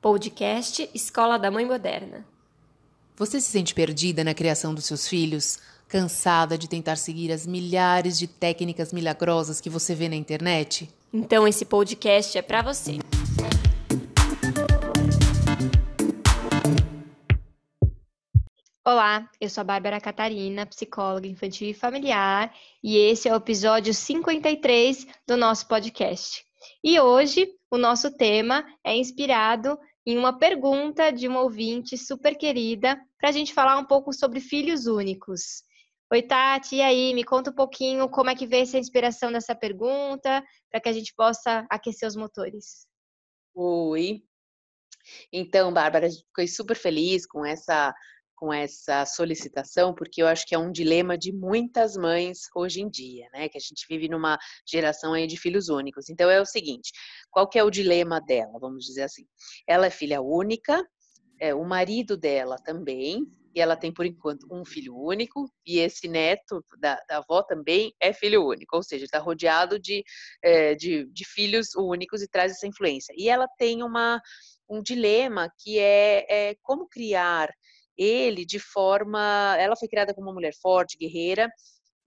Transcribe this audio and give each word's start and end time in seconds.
Podcast 0.00 0.88
Escola 0.94 1.36
da 1.36 1.50
Mãe 1.50 1.66
Moderna. 1.66 2.24
Você 3.16 3.40
se 3.40 3.50
sente 3.50 3.74
perdida 3.74 4.22
na 4.22 4.34
criação 4.34 4.72
dos 4.72 4.84
seus 4.84 5.08
filhos? 5.08 5.58
Cansada 5.88 6.56
de 6.56 6.68
tentar 6.68 6.96
seguir 6.96 7.32
as 7.32 7.46
milhares 7.46 8.18
de 8.18 8.26
técnicas 8.26 8.92
milagrosas 8.92 9.60
que 9.60 9.68
você 9.68 9.94
vê 9.94 10.08
na 10.08 10.16
internet? 10.16 10.88
Então 11.12 11.46
esse 11.46 11.64
podcast 11.64 12.38
é 12.38 12.42
para 12.42 12.62
você. 12.62 12.98
Olá, 18.88 19.28
eu 19.40 19.50
sou 19.50 19.62
a 19.62 19.64
Bárbara 19.64 20.00
Catarina, 20.00 20.64
psicóloga 20.64 21.26
infantil 21.26 21.68
e 21.68 21.74
familiar, 21.74 22.54
e 22.80 22.96
esse 22.96 23.28
é 23.28 23.32
o 23.32 23.36
episódio 23.36 23.92
53 23.92 25.04
do 25.26 25.36
nosso 25.36 25.66
podcast. 25.66 26.44
E 26.84 27.00
hoje 27.00 27.52
o 27.68 27.76
nosso 27.76 28.16
tema 28.16 28.64
é 28.84 28.94
inspirado 28.94 29.76
em 30.06 30.16
uma 30.16 30.38
pergunta 30.38 31.10
de 31.10 31.26
uma 31.26 31.40
ouvinte 31.40 31.98
super 31.98 32.38
querida 32.38 32.96
para 33.18 33.30
a 33.30 33.32
gente 33.32 33.52
falar 33.52 33.76
um 33.76 33.84
pouco 33.84 34.12
sobre 34.12 34.38
filhos 34.38 34.86
únicos. 34.86 35.64
Oi, 36.12 36.22
Tati, 36.22 36.76
e 36.76 36.80
aí? 36.80 37.12
Me 37.12 37.24
conta 37.24 37.50
um 37.50 37.56
pouquinho 37.56 38.08
como 38.08 38.30
é 38.30 38.36
que 38.36 38.46
veio 38.46 38.62
essa 38.62 38.78
inspiração 38.78 39.32
dessa 39.32 39.52
pergunta, 39.52 40.44
para 40.70 40.80
que 40.80 40.88
a 40.88 40.92
gente 40.92 41.12
possa 41.12 41.66
aquecer 41.68 42.08
os 42.08 42.14
motores. 42.14 42.86
Oi. 43.52 44.22
Então, 45.32 45.72
Bárbara, 45.72 46.08
fiquei 46.08 46.46
super 46.46 46.76
feliz 46.76 47.26
com 47.26 47.44
essa 47.44 47.92
com 48.36 48.52
essa 48.52 49.04
solicitação, 49.06 49.94
porque 49.94 50.22
eu 50.22 50.28
acho 50.28 50.46
que 50.46 50.54
é 50.54 50.58
um 50.58 50.70
dilema 50.70 51.16
de 51.16 51.32
muitas 51.32 51.96
mães 51.96 52.40
hoje 52.54 52.82
em 52.82 52.88
dia, 52.88 53.28
né? 53.32 53.48
Que 53.48 53.56
a 53.58 53.60
gente 53.60 53.86
vive 53.88 54.08
numa 54.08 54.38
geração 54.68 55.14
aí 55.14 55.26
de 55.26 55.36
filhos 55.36 55.68
únicos. 55.68 56.08
Então 56.08 56.30
é 56.30 56.40
o 56.40 56.46
seguinte, 56.46 56.92
qual 57.30 57.48
que 57.48 57.58
é 57.58 57.64
o 57.64 57.70
dilema 57.70 58.20
dela, 58.20 58.58
vamos 58.60 58.84
dizer 58.84 59.04
assim? 59.04 59.26
Ela 59.66 59.86
é 59.86 59.90
filha 59.90 60.20
única, 60.20 60.86
é, 61.40 61.54
o 61.54 61.64
marido 61.64 62.16
dela 62.16 62.56
também, 62.56 63.26
e 63.54 63.60
ela 63.60 63.74
tem 63.74 63.92
por 63.92 64.04
enquanto 64.04 64.46
um 64.50 64.64
filho 64.64 64.94
único, 64.94 65.50
e 65.64 65.78
esse 65.78 66.06
neto 66.08 66.62
da, 66.78 67.00
da 67.08 67.18
avó 67.18 67.42
também 67.42 67.94
é 68.00 68.12
filho 68.12 68.46
único, 68.46 68.76
ou 68.76 68.82
seja, 68.82 69.06
está 69.06 69.18
rodeado 69.18 69.78
de, 69.78 70.04
é, 70.42 70.74
de, 70.74 71.06
de 71.06 71.24
filhos 71.24 71.74
únicos 71.74 72.22
e 72.22 72.28
traz 72.28 72.52
essa 72.52 72.66
influência. 72.66 73.14
E 73.16 73.30
ela 73.30 73.48
tem 73.58 73.82
uma, 73.82 74.20
um 74.68 74.82
dilema 74.82 75.50
que 75.58 75.78
é, 75.78 76.50
é 76.50 76.54
como 76.62 76.86
criar 76.86 77.48
ele 77.96 78.44
de 78.44 78.58
forma. 78.58 79.56
Ela 79.58 79.76
foi 79.76 79.88
criada 79.88 80.14
como 80.14 80.28
uma 80.28 80.34
mulher 80.34 80.54
forte, 80.60 80.98
guerreira, 80.98 81.50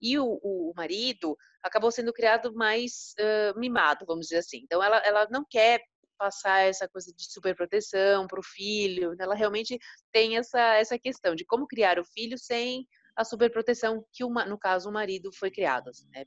e 0.01 0.17
o, 0.17 0.39
o 0.41 0.73
marido 0.75 1.35
acabou 1.61 1.91
sendo 1.91 2.13
criado 2.13 2.53
mais 2.53 3.13
uh, 3.19 3.59
mimado, 3.59 4.05
vamos 4.05 4.27
dizer 4.27 4.37
assim. 4.37 4.61
Então, 4.63 4.81
ela, 4.81 4.97
ela 4.99 5.27
não 5.29 5.45
quer 5.49 5.81
passar 6.17 6.59
essa 6.61 6.87
coisa 6.87 7.13
de 7.15 7.31
superproteção 7.31 8.27
para 8.27 8.39
o 8.39 8.43
filho, 8.43 9.15
ela 9.19 9.33
realmente 9.33 9.79
tem 10.11 10.37
essa, 10.37 10.59
essa 10.75 10.99
questão 10.99 11.33
de 11.33 11.45
como 11.45 11.65
criar 11.65 11.97
o 11.97 12.05
filho 12.05 12.37
sem 12.37 12.85
a 13.15 13.23
superproteção 13.23 14.05
que, 14.13 14.23
uma, 14.23 14.45
no 14.45 14.57
caso, 14.57 14.89
o 14.89 14.93
marido 14.93 15.31
foi 15.33 15.49
criado. 15.49 15.89
Assim, 15.89 16.07
né? 16.09 16.25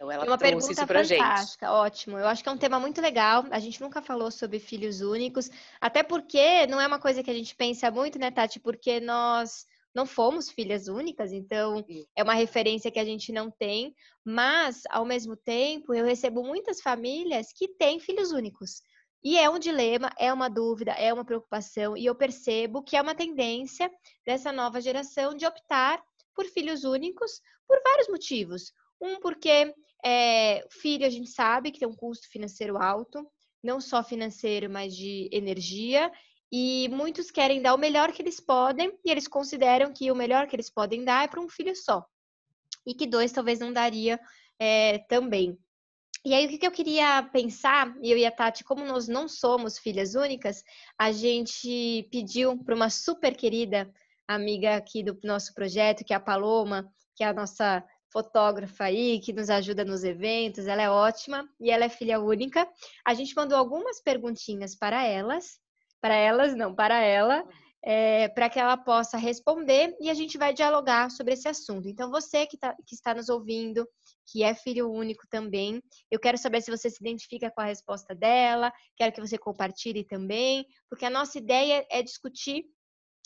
Então 0.00 0.10
ela 0.10 0.24
é 0.24 0.26
uma 0.26 0.38
trouxe 0.38 0.72
isso 0.72 0.86
pra 0.86 1.04
fantástica, 1.04 1.66
gente. 1.66 1.74
Ótimo. 1.74 2.18
Eu 2.18 2.26
acho 2.26 2.42
que 2.42 2.48
é 2.48 2.52
um 2.52 2.56
tema 2.56 2.80
muito 2.80 3.02
legal. 3.02 3.44
A 3.50 3.58
gente 3.58 3.82
nunca 3.82 4.00
falou 4.00 4.30
sobre 4.30 4.58
filhos 4.58 5.02
únicos, 5.02 5.50
até 5.78 6.02
porque 6.02 6.66
não 6.68 6.80
é 6.80 6.86
uma 6.86 6.98
coisa 6.98 7.22
que 7.22 7.30
a 7.30 7.34
gente 7.34 7.54
pensa 7.54 7.90
muito, 7.90 8.18
né, 8.18 8.30
Tati? 8.30 8.58
Porque 8.58 8.98
nós 8.98 9.66
não 9.94 10.06
fomos 10.06 10.48
filhas 10.48 10.88
únicas, 10.88 11.32
então 11.32 11.84
é 12.16 12.22
uma 12.22 12.32
referência 12.32 12.90
que 12.90 12.98
a 12.98 13.04
gente 13.04 13.30
não 13.30 13.50
tem, 13.50 13.94
mas 14.24 14.84
ao 14.88 15.04
mesmo 15.04 15.36
tempo 15.36 15.92
eu 15.92 16.06
recebo 16.06 16.42
muitas 16.42 16.80
famílias 16.80 17.52
que 17.52 17.68
têm 17.68 18.00
filhos 18.00 18.32
únicos. 18.32 18.80
E 19.22 19.36
é 19.36 19.50
um 19.50 19.58
dilema, 19.58 20.10
é 20.18 20.32
uma 20.32 20.48
dúvida, 20.48 20.92
é 20.92 21.12
uma 21.12 21.26
preocupação, 21.26 21.94
e 21.94 22.06
eu 22.06 22.14
percebo 22.14 22.82
que 22.82 22.96
é 22.96 23.02
uma 23.02 23.14
tendência 23.14 23.90
dessa 24.24 24.50
nova 24.50 24.80
geração 24.80 25.34
de 25.34 25.44
optar 25.44 26.02
por 26.34 26.46
filhos 26.46 26.84
únicos 26.84 27.42
por 27.66 27.78
vários 27.84 28.08
motivos. 28.08 28.72
Um, 29.00 29.18
porque 29.18 29.74
é, 30.04 30.66
filho 30.70 31.06
a 31.06 31.10
gente 31.10 31.30
sabe 31.30 31.70
que 31.70 31.78
tem 31.78 31.88
um 31.88 31.94
custo 31.94 32.28
financeiro 32.28 32.76
alto, 32.76 33.26
não 33.62 33.80
só 33.80 34.02
financeiro, 34.02 34.70
mas 34.70 34.94
de 34.94 35.28
energia. 35.32 36.10
E 36.52 36.88
muitos 36.88 37.30
querem 37.30 37.62
dar 37.62 37.74
o 37.74 37.78
melhor 37.78 38.12
que 38.12 38.22
eles 38.22 38.40
podem, 38.40 38.92
e 39.04 39.10
eles 39.10 39.28
consideram 39.28 39.92
que 39.92 40.10
o 40.10 40.16
melhor 40.16 40.46
que 40.46 40.56
eles 40.56 40.68
podem 40.68 41.04
dar 41.04 41.24
é 41.24 41.28
para 41.28 41.40
um 41.40 41.48
filho 41.48 41.76
só. 41.76 42.04
E 42.86 42.94
que 42.94 43.06
dois 43.06 43.30
talvez 43.30 43.60
não 43.60 43.72
daria 43.72 44.18
é, 44.58 44.98
também. 45.08 45.56
E 46.24 46.34
aí, 46.34 46.44
o 46.44 46.58
que 46.58 46.66
eu 46.66 46.70
queria 46.70 47.22
pensar, 47.32 47.94
eu 48.02 48.18
e 48.18 48.26
a 48.26 48.30
Tati, 48.30 48.62
como 48.62 48.84
nós 48.84 49.08
não 49.08 49.26
somos 49.26 49.78
filhas 49.78 50.14
únicas, 50.14 50.62
a 50.98 51.12
gente 51.12 52.06
pediu 52.10 52.58
para 52.62 52.74
uma 52.74 52.90
super 52.90 53.34
querida 53.34 53.90
amiga 54.28 54.76
aqui 54.76 55.02
do 55.02 55.18
nosso 55.24 55.54
projeto, 55.54 56.04
que 56.04 56.12
é 56.12 56.16
a 56.16 56.20
Paloma, 56.20 56.92
que 57.16 57.24
é 57.24 57.26
a 57.26 57.32
nossa 57.32 57.82
fotógrafa 58.12 58.84
aí, 58.84 59.20
que 59.20 59.32
nos 59.32 59.50
ajuda 59.50 59.84
nos 59.84 60.04
eventos, 60.04 60.66
ela 60.66 60.82
é 60.82 60.90
ótima 60.90 61.48
e 61.60 61.70
ela 61.70 61.84
é 61.84 61.88
filha 61.88 62.20
única. 62.20 62.68
A 63.04 63.14
gente 63.14 63.34
mandou 63.34 63.56
algumas 63.56 64.00
perguntinhas 64.02 64.76
para 64.76 65.04
elas, 65.04 65.58
para 66.00 66.14
elas 66.14 66.54
não, 66.54 66.74
para 66.74 67.00
ela, 67.00 67.44
é, 67.82 68.28
para 68.28 68.50
que 68.50 68.58
ela 68.58 68.76
possa 68.76 69.16
responder 69.16 69.96
e 70.00 70.10
a 70.10 70.14
gente 70.14 70.36
vai 70.36 70.52
dialogar 70.52 71.10
sobre 71.10 71.34
esse 71.34 71.48
assunto. 71.48 71.88
Então, 71.88 72.10
você 72.10 72.46
que, 72.46 72.58
tá, 72.58 72.74
que 72.86 72.94
está 72.94 73.14
nos 73.14 73.28
ouvindo, 73.28 73.88
que 74.26 74.42
é 74.42 74.54
filho 74.54 74.90
único 74.90 75.26
também, 75.28 75.82
eu 76.10 76.20
quero 76.20 76.36
saber 76.36 76.60
se 76.60 76.70
você 76.70 76.90
se 76.90 76.98
identifica 77.00 77.50
com 77.50 77.60
a 77.60 77.64
resposta 77.64 78.14
dela, 78.14 78.72
quero 78.96 79.12
que 79.12 79.20
você 79.20 79.38
compartilhe 79.38 80.04
também, 80.04 80.66
porque 80.88 81.04
a 81.04 81.10
nossa 81.10 81.38
ideia 81.38 81.86
é 81.90 82.02
discutir 82.02 82.64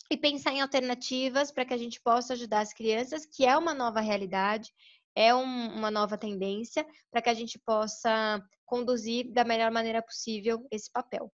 e 0.09 0.17
pensar 0.17 0.51
em 0.51 0.61
alternativas 0.61 1.51
para 1.51 1.65
que 1.65 1.73
a 1.73 1.77
gente 1.77 1.99
possa 2.01 2.33
ajudar 2.33 2.61
as 2.61 2.73
crianças, 2.73 3.25
que 3.25 3.45
é 3.45 3.57
uma 3.57 3.73
nova 3.73 3.99
realidade, 3.99 4.71
é 5.15 5.33
um, 5.33 5.77
uma 5.77 5.89
nova 5.89 6.17
tendência, 6.17 6.85
para 7.09 7.21
que 7.21 7.29
a 7.29 7.33
gente 7.33 7.57
possa 7.59 8.41
conduzir 8.65 9.31
da 9.31 9.43
melhor 9.43 9.71
maneira 9.71 10.01
possível 10.01 10.67
esse 10.71 10.91
papel. 10.91 11.31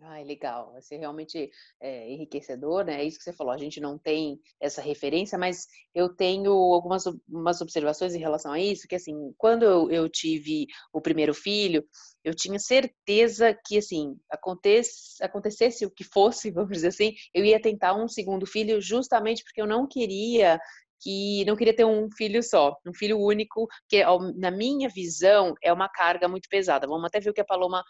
Ai, 0.00 0.22
legal, 0.22 0.70
vai 0.72 0.80
ser 0.80 0.96
realmente 0.98 1.50
é, 1.80 2.08
enriquecedor, 2.12 2.84
né? 2.84 3.00
É 3.00 3.04
isso 3.04 3.18
que 3.18 3.24
você 3.24 3.32
falou, 3.32 3.52
a 3.52 3.58
gente 3.58 3.80
não 3.80 3.98
tem 3.98 4.40
essa 4.60 4.80
referência, 4.80 5.36
mas 5.36 5.66
eu 5.92 6.08
tenho 6.08 6.52
algumas 6.52 7.04
umas 7.28 7.60
observações 7.60 8.14
em 8.14 8.20
relação 8.20 8.52
a 8.52 8.60
isso, 8.60 8.86
que 8.86 8.94
assim, 8.94 9.34
quando 9.36 9.64
eu, 9.64 9.90
eu 9.90 10.08
tive 10.08 10.66
o 10.92 11.00
primeiro 11.00 11.34
filho, 11.34 11.84
eu 12.22 12.32
tinha 12.32 12.60
certeza 12.60 13.52
que, 13.66 13.76
assim, 13.78 14.16
acontece, 14.30 15.22
acontecesse 15.22 15.84
o 15.84 15.90
que 15.90 16.04
fosse, 16.04 16.50
vamos 16.52 16.70
dizer 16.70 16.88
assim, 16.88 17.14
eu 17.34 17.44
ia 17.44 17.60
tentar 17.60 17.94
um 17.94 18.06
segundo 18.06 18.46
filho 18.46 18.80
justamente 18.80 19.42
porque 19.42 19.60
eu 19.60 19.66
não 19.66 19.86
queria 19.86 20.60
que 21.00 21.44
não 21.44 21.56
queria 21.56 21.74
ter 21.74 21.84
um 21.84 22.08
filho 22.16 22.42
só, 22.42 22.76
um 22.86 22.92
filho 22.92 23.18
único, 23.18 23.68
que 23.88 24.02
na 24.36 24.50
minha 24.50 24.88
visão 24.88 25.54
é 25.62 25.72
uma 25.72 25.88
carga 25.88 26.28
muito 26.28 26.48
pesada. 26.48 26.86
Vamos 26.86 27.06
até 27.06 27.20
ver 27.20 27.30
o 27.30 27.32
que 27.32 27.40
a 27.40 27.44
Paloma 27.44 27.84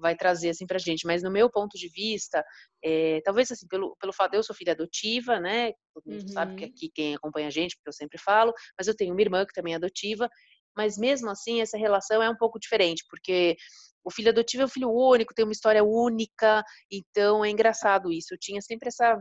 vai 0.00 0.16
trazer 0.16 0.50
assim 0.50 0.66
para 0.66 0.78
gente, 0.78 1.06
mas 1.06 1.22
no 1.22 1.30
meu 1.30 1.50
ponto 1.50 1.76
de 1.76 1.88
vista, 1.88 2.44
é, 2.84 3.20
talvez 3.22 3.50
assim 3.50 3.66
pelo, 3.68 3.96
pelo 4.00 4.12
fato 4.12 4.32
de 4.32 4.38
eu 4.38 4.42
sou 4.42 4.56
filha 4.56 4.72
adotiva, 4.72 5.38
né? 5.38 5.72
Todo 5.94 6.04
mundo 6.06 6.22
uhum. 6.22 6.28
sabe 6.28 6.56
que 6.56 6.64
aqui 6.64 6.90
quem 6.92 7.14
acompanha 7.14 7.48
a 7.48 7.50
gente, 7.50 7.76
porque 7.76 7.88
eu 7.88 7.92
sempre 7.92 8.18
falo, 8.18 8.52
mas 8.78 8.88
eu 8.88 8.96
tenho 8.96 9.12
uma 9.12 9.20
irmã 9.20 9.44
que 9.44 9.52
também 9.52 9.74
é 9.74 9.76
adotiva, 9.76 10.28
mas 10.76 10.96
mesmo 10.96 11.30
assim 11.30 11.60
essa 11.60 11.76
relação 11.76 12.22
é 12.22 12.30
um 12.30 12.36
pouco 12.36 12.58
diferente, 12.58 13.04
porque 13.08 13.56
o 14.04 14.10
filho 14.10 14.30
adotivo 14.30 14.62
é 14.62 14.66
o 14.66 14.68
filho 14.68 14.90
único, 14.90 15.34
tem 15.34 15.44
uma 15.44 15.52
história 15.52 15.84
única, 15.84 16.64
então 16.90 17.44
é 17.44 17.50
engraçado 17.50 18.10
isso. 18.10 18.34
Eu 18.34 18.38
tinha 18.38 18.60
sempre 18.60 18.88
essa 18.88 19.20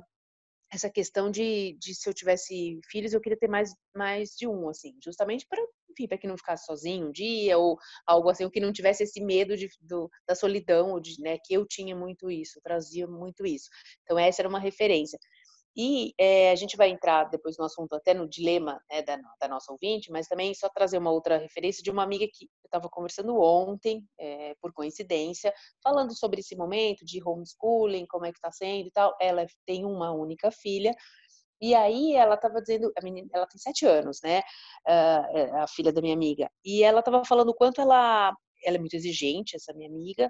essa 0.71 0.89
questão 0.89 1.31
de, 1.31 1.75
de 1.79 1.95
se 1.95 2.07
eu 2.07 2.13
tivesse 2.13 2.79
filhos, 2.91 3.13
eu 3.13 3.21
queria 3.21 3.37
ter 3.37 3.47
mais, 3.47 3.73
mais 3.95 4.29
de 4.37 4.47
um, 4.47 4.69
assim, 4.69 4.93
justamente 5.03 5.45
para 5.49 5.59
enfim, 5.99 6.07
para 6.07 6.17
que 6.17 6.27
não 6.27 6.37
ficasse 6.37 6.65
sozinho 6.65 7.07
um 7.07 7.11
dia 7.11 7.57
ou 7.57 7.77
algo 8.07 8.29
assim, 8.29 8.45
ou 8.45 8.51
que 8.51 8.59
não 8.59 8.71
tivesse 8.71 9.03
esse 9.03 9.21
medo 9.21 9.57
de, 9.57 9.67
do, 9.81 10.09
da 10.27 10.33
solidão, 10.33 10.99
de, 10.99 11.21
né, 11.21 11.37
que 11.43 11.53
eu 11.53 11.65
tinha 11.67 11.95
muito 11.95 12.31
isso, 12.31 12.59
trazia 12.63 13.05
muito 13.07 13.45
isso. 13.45 13.69
Então 14.03 14.17
essa 14.17 14.41
era 14.41 14.49
uma 14.49 14.59
referência. 14.59 15.19
E 15.77 16.13
é, 16.17 16.51
a 16.51 16.55
gente 16.55 16.75
vai 16.75 16.89
entrar 16.89 17.25
depois 17.25 17.57
no 17.57 17.63
assunto 17.63 17.93
até 17.93 18.13
no 18.13 18.27
dilema 18.27 18.81
né, 18.91 19.01
da, 19.03 19.17
da, 19.39 19.47
nossa 19.47 19.71
ouvinte, 19.71 20.11
mas 20.11 20.27
também 20.27 20.53
só 20.53 20.67
trazer 20.67 20.97
uma 20.97 21.11
outra 21.11 21.37
referência 21.37 21.83
de 21.83 21.91
uma 21.91 22.03
amiga 22.03 22.25
que 22.25 22.45
eu 22.45 22.67
estava 22.67 22.89
conversando 22.89 23.39
ontem, 23.39 24.03
é, 24.19 24.55
por 24.61 24.73
coincidência, 24.73 25.53
falando 25.81 26.17
sobre 26.17 26.41
esse 26.41 26.55
momento 26.55 27.05
de 27.05 27.21
homeschooling, 27.23 28.05
como 28.07 28.25
é 28.25 28.31
que 28.31 28.39
está 28.39 28.51
sendo 28.51 28.87
e 28.87 28.91
tal. 28.91 29.15
Ela 29.21 29.45
tem 29.65 29.85
uma 29.85 30.11
única 30.11 30.51
filha 30.51 30.93
e 31.61 31.75
aí 31.75 32.13
ela 32.15 32.35
estava 32.35 32.61
dizendo, 32.61 32.91
a 32.97 33.03
menina, 33.03 33.27
ela 33.33 33.47
tem 33.47 33.59
sete 33.59 33.85
anos, 33.85 34.19
né? 34.23 34.41
A 35.61 35.67
filha 35.67 35.91
da 35.91 36.01
minha 36.01 36.13
amiga. 36.13 36.49
E 36.63 36.83
ela 36.83 36.99
estava 36.99 37.23
falando 37.25 37.49
o 37.49 37.53
quanto 37.55 37.81
ela, 37.81 38.33
ela 38.63 38.77
é 38.77 38.79
muito 38.79 38.95
exigente, 38.95 39.55
essa 39.55 39.73
minha 39.73 39.89
amiga, 39.89 40.29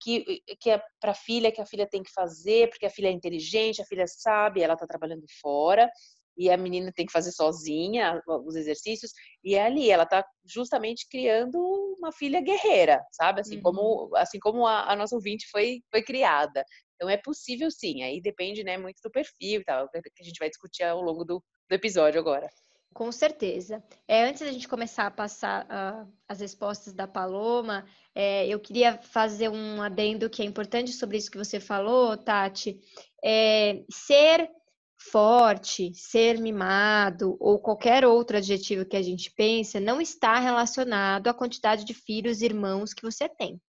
que, 0.00 0.42
que 0.60 0.70
é 0.70 0.82
para 1.00 1.12
a 1.12 1.14
filha 1.14 1.52
que 1.52 1.60
a 1.60 1.66
filha 1.66 1.88
tem 1.88 2.02
que 2.02 2.12
fazer, 2.12 2.70
porque 2.70 2.86
a 2.86 2.90
filha 2.90 3.08
é 3.08 3.12
inteligente, 3.12 3.82
a 3.82 3.86
filha 3.86 4.06
sabe, 4.06 4.62
ela 4.62 4.74
está 4.74 4.86
trabalhando 4.86 5.26
fora. 5.40 5.90
E 6.38 6.48
a 6.48 6.56
menina 6.56 6.92
tem 6.94 7.04
que 7.04 7.12
fazer 7.12 7.32
sozinha 7.32 8.22
os 8.46 8.54
exercícios, 8.54 9.12
e 9.42 9.56
é 9.56 9.66
ali 9.66 9.90
ela 9.90 10.04
está 10.04 10.24
justamente 10.46 11.06
criando 11.10 11.58
uma 11.98 12.12
filha 12.12 12.40
guerreira, 12.40 13.04
sabe? 13.12 13.40
Assim 13.40 13.56
uhum. 13.56 13.62
como 13.62 14.16
assim 14.16 14.38
como 14.38 14.66
a, 14.66 14.92
a, 14.92 14.96
nossa 14.96 15.16
ouvinte 15.16 15.48
foi 15.50 15.82
foi 15.90 16.02
criada. 16.02 16.64
Então 16.94 17.10
é 17.10 17.16
possível 17.16 17.70
sim, 17.70 18.02
aí 18.02 18.20
depende, 18.20 18.64
né, 18.64 18.78
muito 18.78 19.00
do 19.02 19.10
perfil 19.10 19.60
e 19.60 19.64
tal, 19.64 19.88
que 19.88 19.98
a 19.98 20.24
gente 20.24 20.38
vai 20.38 20.48
discutir 20.48 20.84
ao 20.84 21.02
longo 21.02 21.24
do, 21.24 21.42
do 21.68 21.74
episódio 21.74 22.20
agora. 22.20 22.48
Com 22.94 23.12
certeza. 23.12 23.82
É, 24.08 24.24
antes 24.24 24.42
da 24.42 24.50
gente 24.50 24.66
começar 24.66 25.06
a 25.06 25.10
passar 25.10 25.64
uh, 25.66 26.12
as 26.26 26.40
respostas 26.40 26.92
da 26.92 27.06
Paloma, 27.06 27.86
é, 28.12 28.48
eu 28.48 28.58
queria 28.58 28.98
fazer 28.98 29.48
um 29.48 29.80
adendo 29.80 30.28
que 30.28 30.42
é 30.42 30.44
importante 30.44 30.92
sobre 30.92 31.16
isso 31.16 31.30
que 31.30 31.38
você 31.38 31.60
falou, 31.60 32.16
Tati. 32.16 32.80
É, 33.24 33.84
ser 33.88 34.50
forte, 34.98 35.92
ser 35.94 36.38
mimado 36.38 37.36
ou 37.40 37.58
qualquer 37.60 38.04
outro 38.04 38.36
adjetivo 38.36 38.84
que 38.84 38.96
a 38.96 39.02
gente 39.02 39.30
pensa 39.30 39.78
não 39.80 40.00
está 40.00 40.38
relacionado 40.38 41.28
à 41.28 41.34
quantidade 41.34 41.84
de 41.84 41.94
filhos 41.94 42.40
e 42.40 42.46
irmãos 42.46 42.92
que 42.92 43.02
você 43.02 43.28
tem. 43.28 43.60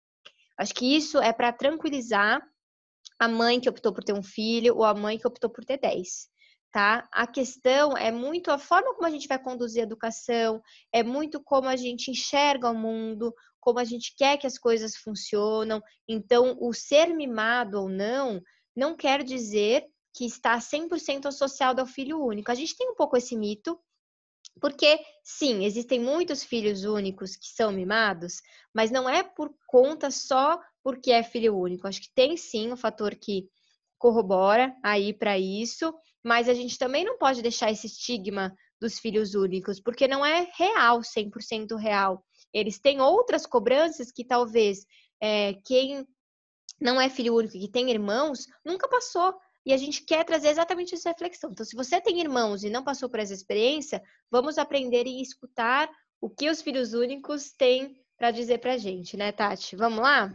Acho 0.56 0.75
que 0.75 0.96
isso 0.96 1.19
é 1.19 1.32
para 1.32 1.52
tranquilizar 1.52 2.40
a 3.19 3.28
mãe 3.28 3.60
que 3.60 3.69
optou 3.69 3.92
por 3.92 4.02
ter 4.02 4.12
um 4.12 4.22
filho 4.22 4.76
ou 4.76 4.84
a 4.84 4.94
mãe 4.94 5.19
que 5.19 5.26
optou 5.26 5.50
por 5.50 5.64
ter 5.64 5.78
dez 5.78 6.28
tá? 6.72 7.08
A 7.12 7.26
questão 7.26 7.96
é 7.96 8.10
muito 8.10 8.50
a 8.50 8.58
forma 8.58 8.94
como 8.94 9.06
a 9.06 9.10
gente 9.10 9.28
vai 9.28 9.38
conduzir 9.38 9.81
a 9.81 9.86
educação, 9.86 10.62
é 10.92 11.02
muito 11.02 11.42
como 11.42 11.69
a 11.69 11.76
gente 11.76 12.10
enxerga 12.10 12.70
o 12.70 12.74
mundo, 12.74 13.34
como 13.60 13.78
a 13.78 13.84
gente 13.84 14.14
quer 14.16 14.36
que 14.36 14.46
as 14.46 14.58
coisas 14.58 14.96
funcionam. 14.96 15.82
Então, 16.06 16.56
o 16.60 16.72
ser 16.72 17.08
mimado 17.14 17.81
ou 17.81 17.88
não, 17.88 18.40
não 18.76 18.96
quer 18.96 19.22
dizer 19.22 19.84
que 20.19 20.26
está 20.26 20.59
100% 20.59 21.26
associado 21.26 21.81
ao 21.81 21.87
filho 21.87 22.20
único. 22.20 22.50
A 22.50 22.55
gente 22.55 22.76
tem 22.76 22.91
um 22.91 22.94
pouco 22.97 23.17
esse 23.17 23.37
mito, 23.37 23.79
porque, 24.61 24.99
sim, 25.23 25.65
existem 25.65 26.00
muitos 26.00 26.43
filhos 26.43 26.82
únicos 26.82 27.37
que 27.37 27.47
são 27.47 27.70
mimados, 27.70 28.43
mas 28.75 28.91
não 28.91 29.09
é 29.09 29.23
por 29.23 29.55
conta 29.69 30.11
só 30.11 30.61
porque 30.82 31.12
é 31.12 31.23
filho 31.23 31.56
único. 31.56 31.87
Acho 31.87 32.00
que 32.00 32.12
tem 32.12 32.37
sim 32.37 32.73
um 32.73 32.76
fator 32.76 33.15
que 33.15 33.49
corrobora 33.97 34.76
aí 34.82 35.12
para 35.12 35.38
isso, 35.38 35.94
mas 36.25 36.49
a 36.49 36.55
gente 36.55 36.76
também 36.76 37.05
não 37.05 37.17
pode 37.17 37.41
deixar 37.41 37.70
esse 37.70 37.87
estigma 37.87 38.53
dos 38.81 38.99
filhos 38.99 39.37
únicos, 39.37 39.79
porque 39.79 40.09
não 40.09 40.26
é 40.26 40.50
real, 40.56 41.00
100% 41.00 41.76
real. 41.76 42.25
Eles 42.53 42.81
têm 42.81 43.00
outras 43.00 43.47
cobranças 43.47 44.11
que 44.11 44.25
talvez 44.25 44.85
é, 45.23 45.55
quem 45.65 46.05
não 46.81 47.00
é 47.00 47.09
filho 47.09 47.37
único 47.37 47.56
e 47.56 47.61
que 47.61 47.70
tem 47.70 47.88
irmãos 47.88 48.47
nunca 48.65 48.88
passou. 48.88 49.38
E 49.69 49.73
a 49.75 49.76
gente 49.76 50.03
quer 50.03 50.25
trazer 50.25 50.49
exatamente 50.49 50.94
essa 50.94 51.11
reflexão. 51.11 51.50
Então, 51.50 51.67
se 51.67 51.76
você 51.76 52.00
tem 52.00 52.20
irmãos 52.20 52.65
e 52.65 52.70
não 52.70 52.82
passou 52.82 53.06
por 53.06 53.20
essa 53.20 53.35
experiência, 53.35 54.03
vamos 54.31 54.56
aprender 54.56 55.06
e 55.06 55.20
escutar 55.20 55.91
o 56.19 56.31
que 56.31 56.49
os 56.49 56.62
filhos 56.62 56.94
únicos 56.94 57.53
têm 57.53 58.03
para 58.17 58.31
dizer 58.31 58.61
para 58.61 58.73
a 58.73 58.79
gente, 58.79 59.15
né, 59.15 59.31
Tati? 59.31 59.76
Vamos 59.76 59.99
lá? 59.99 60.35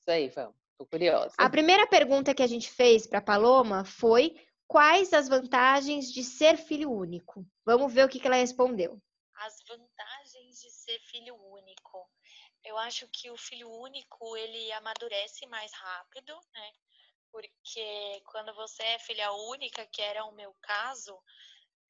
Isso 0.00 0.10
aí, 0.10 0.28
vamos. 0.30 0.56
Tô 0.76 0.84
curiosa. 0.84 1.32
A 1.38 1.48
primeira 1.48 1.86
pergunta 1.86 2.34
que 2.34 2.42
a 2.42 2.46
gente 2.48 2.68
fez 2.68 3.06
para 3.06 3.20
Paloma 3.20 3.84
foi 3.84 4.34
quais 4.66 5.12
as 5.12 5.28
vantagens 5.28 6.12
de 6.12 6.24
ser 6.24 6.56
filho 6.56 6.90
único? 6.90 7.46
Vamos 7.64 7.94
ver 7.94 8.04
o 8.04 8.08
que, 8.08 8.18
que 8.18 8.26
ela 8.26 8.34
respondeu. 8.34 9.00
As 9.36 9.62
vantagens 9.68 10.58
de 10.58 10.70
ser 10.70 10.98
filho 11.02 11.36
único. 11.36 12.04
Eu 12.64 12.76
acho 12.78 13.06
que 13.12 13.30
o 13.30 13.36
filho 13.36 13.70
único 13.70 14.36
ele 14.36 14.72
amadurece 14.72 15.46
mais 15.46 15.72
rápido, 15.72 16.34
né? 16.52 16.72
Porque 17.32 18.22
quando 18.26 18.54
você 18.54 18.82
é 18.82 18.98
filha 18.98 19.32
única, 19.32 19.86
que 19.86 20.02
era 20.02 20.24
o 20.24 20.32
meu 20.32 20.54
caso, 20.62 21.18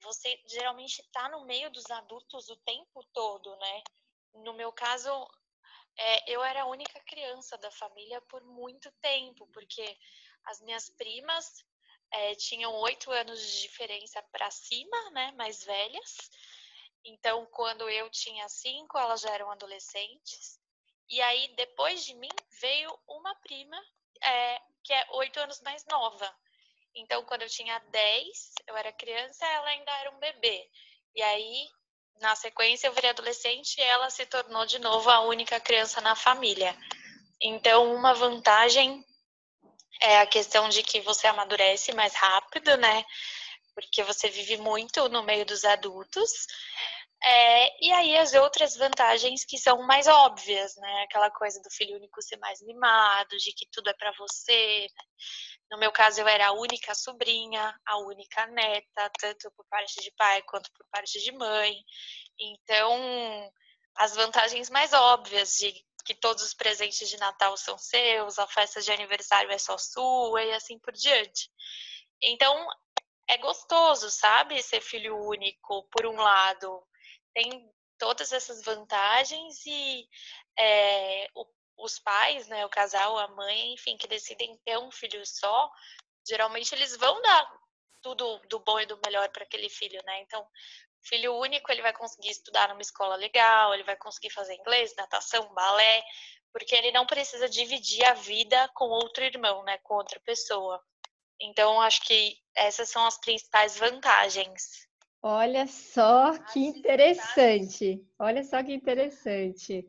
você 0.02 0.40
geralmente 0.46 1.00
está 1.00 1.28
no 1.28 1.44
meio 1.44 1.70
dos 1.70 1.90
adultos 1.90 2.48
o 2.48 2.56
tempo 2.56 3.04
todo, 3.12 3.54
né? 3.56 3.82
No 4.34 4.52
meu 4.54 4.72
caso, 4.72 5.10
é, 5.96 6.32
eu 6.32 6.42
era 6.42 6.62
a 6.62 6.66
única 6.66 7.00
criança 7.00 7.58
da 7.58 7.70
família 7.70 8.20
por 8.22 8.42
muito 8.44 8.90
tempo, 9.00 9.46
porque 9.48 9.98
as 10.44 10.60
minhas 10.60 10.88
primas 10.90 11.64
é, 12.12 12.34
tinham 12.34 12.74
oito 12.80 13.10
anos 13.10 13.40
de 13.40 13.62
diferença 13.62 14.22
para 14.32 14.50
cima, 14.50 15.10
né, 15.10 15.32
mais 15.32 15.64
velhas. 15.64 16.30
Então, 17.04 17.46
quando 17.46 17.88
eu 17.88 18.10
tinha 18.10 18.48
cinco, 18.48 18.98
elas 18.98 19.20
já 19.20 19.30
eram 19.30 19.50
adolescentes. 19.50 20.58
E 21.08 21.20
aí, 21.20 21.54
depois 21.56 22.04
de 22.04 22.14
mim, 22.14 22.28
veio 22.60 22.98
uma 23.06 23.34
prima 23.36 23.76
é, 24.22 24.62
que 24.82 24.92
é 24.92 25.06
oito 25.12 25.38
anos 25.40 25.60
mais 25.62 25.84
nova. 25.86 26.34
Então, 26.94 27.24
quando 27.24 27.42
eu 27.42 27.48
tinha 27.48 27.78
dez, 27.90 28.52
eu 28.66 28.76
era 28.76 28.92
criança, 28.92 29.46
ela 29.46 29.68
ainda 29.68 29.92
era 30.00 30.10
um 30.10 30.18
bebê. 30.18 30.68
E 31.14 31.22
aí, 31.22 31.68
na 32.20 32.34
sequência, 32.36 32.86
eu 32.86 32.92
virei 32.92 33.10
adolescente 33.10 33.78
e 33.78 33.82
ela 33.82 34.10
se 34.10 34.26
tornou 34.26 34.66
de 34.66 34.78
novo 34.78 35.08
a 35.10 35.20
única 35.20 35.58
criança 35.60 36.00
na 36.00 36.14
família. 36.14 36.76
Então, 37.40 37.94
uma 37.94 38.12
vantagem 38.12 39.04
é 40.00 40.18
a 40.20 40.26
questão 40.26 40.68
de 40.68 40.82
que 40.82 41.00
você 41.00 41.26
amadurece 41.26 41.92
mais 41.92 42.14
rápido, 42.14 42.76
né? 42.76 43.04
Porque 43.74 44.02
você 44.02 44.28
vive 44.28 44.56
muito 44.58 45.08
no 45.08 45.22
meio 45.22 45.46
dos 45.46 45.64
adultos. 45.64 46.46
É, 47.22 47.86
e 47.86 47.92
aí 47.92 48.16
as 48.16 48.32
outras 48.32 48.76
vantagens 48.76 49.44
que 49.44 49.58
são 49.58 49.82
mais 49.82 50.06
óbvias, 50.08 50.74
né? 50.76 51.02
Aquela 51.02 51.30
coisa 51.30 51.60
do 51.62 51.70
filho 51.70 51.96
único 51.96 52.22
ser 52.22 52.38
mais 52.38 52.62
mimado, 52.62 53.36
de 53.36 53.52
que 53.52 53.66
tudo 53.70 53.90
é 53.90 53.94
para 53.94 54.12
você. 54.18 54.82
Né? 54.82 55.04
No 55.70 55.78
meu 55.78 55.92
caso, 55.92 56.20
eu 56.20 56.28
era 56.28 56.48
a 56.48 56.52
única 56.52 56.94
sobrinha, 56.94 57.78
a 57.86 57.98
única 57.98 58.46
neta, 58.46 59.10
tanto 59.20 59.50
por 59.52 59.66
parte 59.68 60.00
de 60.02 60.10
pai 60.12 60.42
quanto 60.42 60.70
por 60.72 60.86
parte 60.90 61.20
de 61.20 61.32
mãe. 61.32 61.76
Então, 62.38 63.52
as 63.96 64.14
vantagens 64.16 64.70
mais 64.70 64.92
óbvias 64.94 65.56
de 65.56 65.74
que 66.04 66.14
todos 66.14 66.42
os 66.42 66.54
presentes 66.54 67.08
de 67.08 67.18
Natal 67.18 67.56
são 67.56 67.76
seus, 67.76 68.38
a 68.38 68.46
festa 68.46 68.80
de 68.80 68.90
aniversário 68.90 69.50
é 69.52 69.58
só 69.58 69.76
sua 69.76 70.42
e 70.42 70.52
assim 70.52 70.78
por 70.78 70.94
diante. 70.94 71.50
Então, 72.22 72.66
é 73.28 73.38
gostoso, 73.38 74.10
sabe, 74.10 74.62
ser 74.62 74.80
filho 74.80 75.16
único, 75.16 75.86
por 75.90 76.06
um 76.06 76.16
lado, 76.16 76.82
tem 77.34 77.70
todas 77.98 78.32
essas 78.32 78.62
vantagens 78.62 79.64
e 79.66 80.08
é, 80.58 81.28
o, 81.34 81.46
os 81.78 81.98
pais, 81.98 82.48
né, 82.48 82.64
o 82.64 82.70
casal, 82.70 83.18
a 83.18 83.28
mãe, 83.28 83.74
enfim, 83.74 83.96
que 83.96 84.08
decidem 84.08 84.56
ter 84.64 84.78
um 84.78 84.90
filho 84.90 85.24
só, 85.26 85.70
geralmente 86.26 86.74
eles 86.74 86.96
vão 86.96 87.20
dar 87.22 87.60
tudo 88.02 88.38
do 88.48 88.58
bom 88.60 88.80
e 88.80 88.86
do 88.86 88.98
melhor 89.04 89.28
para 89.30 89.44
aquele 89.44 89.68
filho, 89.68 90.02
né? 90.04 90.20
Então, 90.22 90.46
filho 91.02 91.34
único, 91.36 91.70
ele 91.70 91.82
vai 91.82 91.92
conseguir 91.92 92.30
estudar 92.30 92.68
numa 92.68 92.80
escola 92.80 93.16
legal, 93.16 93.74
ele 93.74 93.84
vai 93.84 93.96
conseguir 93.96 94.30
fazer 94.30 94.54
inglês, 94.54 94.94
natação, 94.96 95.52
balé, 95.54 96.02
porque 96.52 96.74
ele 96.74 96.92
não 96.92 97.06
precisa 97.06 97.48
dividir 97.48 98.04
a 98.06 98.14
vida 98.14 98.68
com 98.74 98.86
outro 98.86 99.24
irmão, 99.24 99.62
né, 99.64 99.78
com 99.78 99.94
outra 99.94 100.20
pessoa. 100.20 100.82
Então, 101.40 101.80
acho 101.80 102.02
que 102.02 102.36
essas 102.54 102.90
são 102.90 103.06
as 103.06 103.18
principais 103.18 103.78
vantagens. 103.78 104.88
Olha 105.22 105.66
só 105.66 106.38
que 106.38 106.60
interessante. 106.60 108.02
Olha 108.18 108.42
só 108.42 108.62
que 108.62 108.72
interessante. 108.72 109.86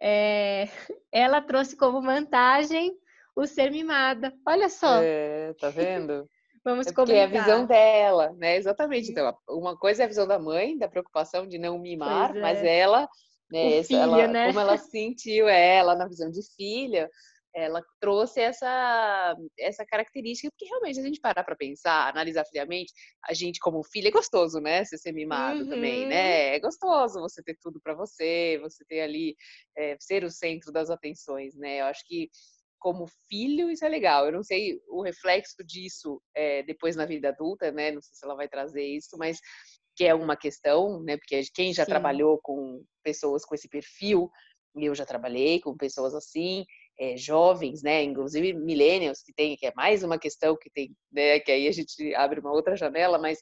É, 0.00 0.68
ela 1.10 1.40
trouxe 1.40 1.76
como 1.76 2.02
vantagem 2.02 2.94
o 3.34 3.46
ser 3.46 3.70
mimada. 3.70 4.32
Olha 4.46 4.68
só. 4.68 5.00
É, 5.02 5.54
tá 5.54 5.70
vendo? 5.70 6.28
Vamos 6.64 6.86
é 6.86 6.92
comentar. 6.92 7.16
é 7.16 7.24
a 7.24 7.26
visão 7.26 7.66
dela, 7.66 8.32
né? 8.38 8.56
Exatamente. 8.56 9.10
Então, 9.10 9.36
uma 9.48 9.76
coisa 9.76 10.02
é 10.02 10.04
a 10.04 10.08
visão 10.08 10.26
da 10.26 10.38
mãe, 10.38 10.78
da 10.78 10.88
preocupação 10.88 11.46
de 11.46 11.58
não 11.58 11.78
mimar, 11.78 12.34
é. 12.34 12.40
mas 12.40 12.64
ela, 12.64 13.06
né, 13.50 13.82
filho, 13.82 14.00
ela, 14.00 14.26
né? 14.28 14.46
como 14.46 14.60
ela 14.60 14.76
sentiu 14.78 15.46
ela 15.46 15.94
na 15.94 16.08
visão 16.08 16.30
de 16.30 16.40
filha, 16.56 17.10
ela 17.54 17.82
trouxe 18.00 18.40
essa, 18.40 19.36
essa 19.58 19.86
característica, 19.86 20.50
porque 20.50 20.66
realmente, 20.66 20.98
a 20.98 21.02
gente 21.02 21.20
parar 21.20 21.44
para 21.44 21.54
pensar, 21.54 22.08
analisar 22.08 22.44
friamente, 22.46 22.92
a 23.24 23.32
gente, 23.32 23.60
como 23.60 23.84
filha, 23.84 24.08
é 24.08 24.10
gostoso, 24.10 24.58
né? 24.60 24.84
Você 24.84 24.98
ser 24.98 25.12
mimado 25.12 25.60
uhum. 25.62 25.68
também, 25.68 26.06
né? 26.06 26.56
É 26.56 26.58
gostoso 26.58 27.20
você 27.20 27.42
ter 27.42 27.56
tudo 27.62 27.80
para 27.80 27.94
você, 27.94 28.58
você 28.60 28.84
ter 28.84 29.02
ali, 29.02 29.36
é, 29.76 29.96
ser 30.00 30.24
o 30.24 30.30
centro 30.30 30.72
das 30.72 30.90
atenções, 30.90 31.54
né? 31.54 31.80
Eu 31.80 31.86
acho 31.86 32.04
que, 32.06 32.28
como 32.78 33.06
filho, 33.28 33.70
isso 33.70 33.84
é 33.84 33.88
legal. 33.88 34.26
Eu 34.26 34.32
não 34.32 34.42
sei 34.42 34.80
o 34.88 35.00
reflexo 35.02 35.64
disso 35.64 36.20
é, 36.34 36.64
depois 36.64 36.96
na 36.96 37.06
vida 37.06 37.28
adulta, 37.28 37.70
né? 37.70 37.92
Não 37.92 38.02
sei 38.02 38.14
se 38.14 38.24
ela 38.24 38.34
vai 38.34 38.48
trazer 38.48 38.84
isso, 38.84 39.16
mas 39.16 39.38
que 39.96 40.04
é 40.04 40.14
uma 40.14 40.36
questão, 40.36 41.00
né? 41.04 41.16
Porque 41.16 41.40
quem 41.54 41.72
já 41.72 41.84
Sim. 41.84 41.90
trabalhou 41.92 42.40
com 42.42 42.84
pessoas 43.04 43.44
com 43.44 43.54
esse 43.54 43.68
perfil, 43.68 44.28
eu 44.74 44.94
já 44.94 45.06
trabalhei 45.06 45.60
com 45.60 45.76
pessoas 45.76 46.14
assim, 46.14 46.64
é, 46.98 47.16
jovens, 47.16 47.82
né, 47.82 48.02
inclusive 48.02 48.52
millennials, 48.52 49.22
que 49.22 49.32
tem, 49.32 49.56
que 49.56 49.66
é 49.66 49.72
mais 49.74 50.02
uma 50.02 50.18
questão 50.18 50.56
que 50.56 50.70
tem, 50.70 50.94
né, 51.10 51.40
que 51.40 51.50
aí 51.50 51.66
a 51.66 51.72
gente 51.72 52.14
abre 52.14 52.40
uma 52.40 52.52
outra 52.52 52.76
janela, 52.76 53.18
mas 53.18 53.38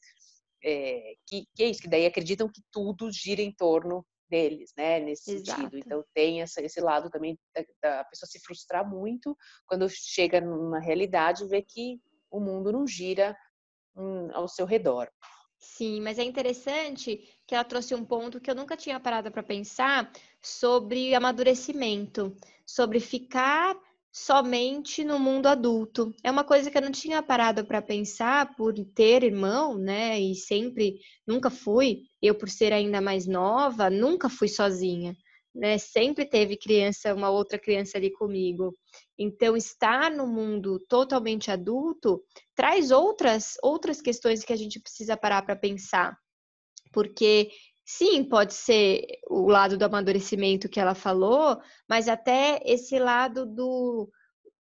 é, 0.65 1.15
que, 1.27 1.47
que 1.55 1.63
é 1.65 1.69
isso, 1.69 1.83
que 1.83 1.89
daí 1.89 2.07
acreditam 2.07 2.49
que 2.49 2.63
tudo 2.71 3.11
gira 3.11 3.43
em 3.43 3.53
torno 3.53 4.05
deles, 4.31 4.73
né, 4.77 4.99
nesse 5.01 5.33
Exato. 5.33 5.61
sentido. 5.61 5.79
Então 5.79 6.05
tem 6.15 6.41
essa, 6.41 6.63
esse 6.63 6.81
lado 6.81 7.11
também 7.11 7.39
da, 7.55 7.65
da, 7.83 8.05
pessoa 8.05 8.27
se 8.27 8.41
frustrar 8.41 8.89
muito 8.89 9.37
quando 9.67 9.87
chega 9.91 10.41
numa 10.41 10.81
realidade 10.81 11.45
e 11.45 11.49
vê 11.49 11.63
que 11.63 12.01
o 12.31 12.41
mundo 12.41 12.73
não 12.73 12.87
gira 12.87 13.37
hum, 13.95 14.31
ao 14.33 14.49
seu 14.49 14.65
redor. 14.65 15.11
Sim, 15.59 16.01
mas 16.01 16.19
é 16.19 16.25
interessante 16.25 17.19
que 17.47 17.55
ela 17.55 17.63
trouxe 17.63 17.95
um 17.95 18.05
ponto 18.05 18.41
que 18.41 18.51
eu 18.51 18.55
nunca 18.55 18.77
tinha 18.77 18.99
parado 18.99 19.31
para 19.31 19.45
pensar 19.45 20.11
sobre 20.43 21.15
amadurecimento, 21.15 22.35
sobre 22.67 22.99
ficar 23.01 23.77
somente 24.13 25.03
no 25.03 25.19
mundo 25.19 25.47
adulto. 25.47 26.15
É 26.23 26.31
uma 26.31 26.45
coisa 26.45 26.71
que 26.71 26.77
eu 26.77 26.83
não 26.83 26.91
tinha 26.91 27.23
parado 27.23 27.65
para 27.65 27.81
pensar 27.81 28.55
por 28.55 28.75
ter 28.95 29.25
irmão, 29.25 29.79
né? 29.79 30.21
E 30.21 30.35
sempre, 30.35 30.99
nunca 31.27 31.49
fui, 31.49 32.03
eu 32.21 32.35
por 32.35 32.51
ser 32.51 32.73
ainda 32.75 33.01
mais 33.01 33.27
nova, 33.27 33.89
nunca 33.89 34.29
fui 34.29 34.49
sozinha, 34.49 35.17
né? 35.55 35.79
Sempre 35.79 36.27
teve 36.27 36.59
criança, 36.59 37.15
uma 37.15 37.31
outra 37.31 37.59
criança 37.59 37.97
ali 37.97 38.13
comigo. 38.13 38.77
Então, 39.19 39.57
estar 39.57 40.11
no 40.11 40.27
mundo 40.27 40.79
totalmente 40.89 41.51
adulto 41.51 42.23
traz 42.55 42.91
outras 42.91 43.55
outras 43.63 44.03
questões 44.03 44.45
que 44.45 44.53
a 44.53 44.57
gente 44.57 44.79
precisa 44.79 45.17
parar 45.17 45.41
para 45.43 45.57
pensar. 45.57 46.15
Porque 46.93 47.51
Sim, 47.85 48.25
pode 48.25 48.55
ser 48.55 49.05
o 49.29 49.49
lado 49.49 49.77
do 49.77 49.85
amadurecimento 49.85 50.69
que 50.69 50.79
ela 50.79 50.95
falou, 50.95 51.61
mas 51.89 52.09
até 52.09 52.61
esse 52.65 52.99
lado 52.99 53.45
do, 53.45 54.09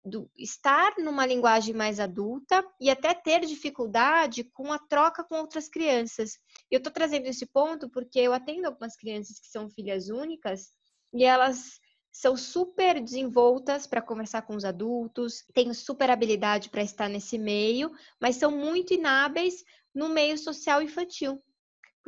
do 0.05 0.29
estar 0.37 0.93
numa 0.99 1.25
linguagem 1.25 1.73
mais 1.73 1.99
adulta 1.99 2.63
e 2.79 2.89
até 2.89 3.13
ter 3.13 3.41
dificuldade 3.41 4.43
com 4.43 4.71
a 4.71 4.77
troca 4.77 5.23
com 5.23 5.35
outras 5.39 5.67
crianças. 5.67 6.37
Eu 6.69 6.77
estou 6.77 6.93
trazendo 6.93 7.25
esse 7.25 7.47
ponto 7.47 7.89
porque 7.89 8.19
eu 8.19 8.31
atendo 8.31 8.67
algumas 8.67 8.95
crianças 8.95 9.39
que 9.39 9.47
são 9.47 9.69
filhas 9.69 10.09
únicas 10.09 10.71
e 11.11 11.23
elas 11.25 11.79
são 12.11 12.37
super 12.37 13.01
desenvoltas 13.01 13.87
para 13.87 14.01
conversar 14.01 14.43
com 14.43 14.55
os 14.55 14.65
adultos, 14.65 15.43
têm 15.53 15.73
super 15.73 16.09
habilidade 16.11 16.69
para 16.69 16.83
estar 16.83 17.09
nesse 17.09 17.37
meio, 17.39 17.91
mas 18.21 18.35
são 18.35 18.51
muito 18.51 18.93
inábeis 18.93 19.63
no 19.93 20.09
meio 20.09 20.37
social 20.37 20.81
infantil 20.81 21.41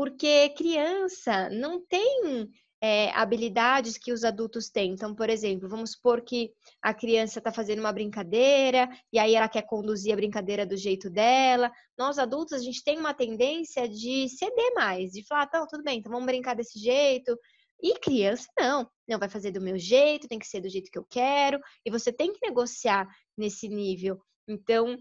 porque 0.02 0.50
criança 0.58 1.48
não 1.52 1.80
tem 1.80 2.50
é, 2.82 3.12
habilidades 3.12 4.00
que 4.00 4.12
os 4.12 4.24
adultos 4.24 4.68
têm. 4.68 4.94
Então, 4.94 5.14
por 5.14 5.30
exemplo, 5.30 5.70
vamos 5.70 5.92
supor 5.92 6.24
que 6.24 6.52
a 6.82 6.92
criança 6.92 7.38
está 7.38 7.52
fazendo 7.52 7.82
uma 7.82 7.94
brincadeira 7.94 8.90
e 9.14 9.20
aí 9.20 9.36
ela 9.36 9.48
quer 9.48 9.62
conduzir 9.62 10.12
a 10.12 10.16
brincadeira 10.16 10.66
do 10.66 10.76
jeito 10.76 11.08
dela. 11.08 11.72
Nós 11.96 12.18
adultos, 12.18 12.54
a 12.54 12.58
gente 12.64 12.84
tem 12.84 12.98
uma 12.98 13.14
tendência 13.14 13.88
de 13.88 14.28
ceder 14.28 14.74
mais, 14.74 15.12
de 15.12 15.24
falar, 15.24 15.46
tá, 15.46 15.68
tudo 15.68 15.84
bem, 15.84 16.00
então 16.00 16.12
vamos 16.12 16.26
brincar 16.26 16.56
desse 16.56 16.80
jeito. 16.80 17.38
E 17.80 18.00
criança, 18.00 18.48
não. 18.60 18.90
Não 19.08 19.20
vai 19.20 19.30
fazer 19.30 19.52
do 19.52 19.62
meu 19.62 19.78
jeito, 19.78 20.28
tem 20.28 20.40
que 20.40 20.48
ser 20.48 20.62
do 20.62 20.70
jeito 20.70 20.90
que 20.90 20.98
eu 20.98 21.06
quero. 21.08 21.60
E 21.86 21.92
você 21.92 22.12
tem 22.12 22.34
que 22.34 22.44
negociar 22.44 23.08
nesse 23.38 23.70
nível. 23.70 24.20
Então, 24.48 24.98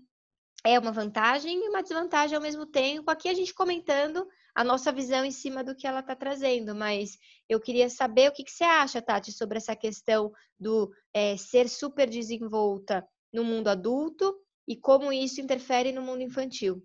é 0.65 0.79
uma 0.79 0.93
vantagem 0.93 1.65
e 1.65 1.69
uma 1.69 1.83
desvantagem 1.83 2.37
ao 2.37 2.43
mesmo 2.43 2.67
tempo. 2.67 3.11
Aqui 3.11 3.29
a 3.29 3.35
gente 3.35 3.55
comentando 3.55 4.27
a 4.55 4.65
nossa 4.65 4.93
visão 4.93 5.25
em 5.25 5.31
cima 5.31 5.65
do 5.65 5.75
que 5.75 5.87
ela 5.87 6.01
está 6.01 6.15
trazendo, 6.15 6.75
mas 6.75 7.17
eu 7.49 7.61
queria 7.61 7.89
saber 7.89 8.29
o 8.29 8.33
que, 8.33 8.45
que, 8.45 8.51
você 8.51 8.65
acha, 8.65 9.01
Tati, 9.01 9.33
sobre 9.33 9.59
essa 9.59 9.75
questão 9.75 10.33
do 10.59 10.93
é, 11.15 11.37
ser 11.37 11.69
super 11.69 12.09
desenvolta 12.09 13.07
no 13.33 13.45
mundo 13.45 13.69
adulto 13.69 14.35
e 14.67 14.77
como 14.77 15.13
isso 15.13 15.41
interfere 15.41 15.93
no 15.93 16.03
mundo 16.03 16.23
infantil. 16.23 16.83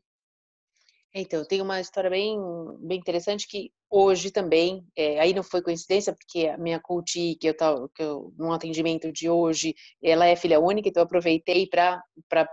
Então, 1.14 1.46
tem 1.46 1.62
uma 1.62 1.80
história 1.80 2.10
bem, 2.10 2.38
bem 2.80 3.00
interessante 3.00 3.48
que 3.48 3.72
hoje 3.98 4.30
também, 4.30 4.86
é, 4.94 5.22
aí 5.22 5.34
não 5.34 5.42
foi 5.42 5.62
coincidência, 5.62 6.14
porque 6.14 6.48
a 6.48 6.58
minha 6.58 6.82
coach, 6.82 7.38
que 7.40 7.48
eu 7.48 7.54
estava 7.54 7.90
num 8.38 8.52
atendimento 8.52 9.10
de 9.10 9.30
hoje, 9.30 9.74
ela 10.04 10.26
é 10.26 10.36
filha 10.36 10.60
única, 10.60 10.90
então 10.90 11.00
eu 11.00 11.06
aproveitei 11.06 11.66
para 11.70 12.04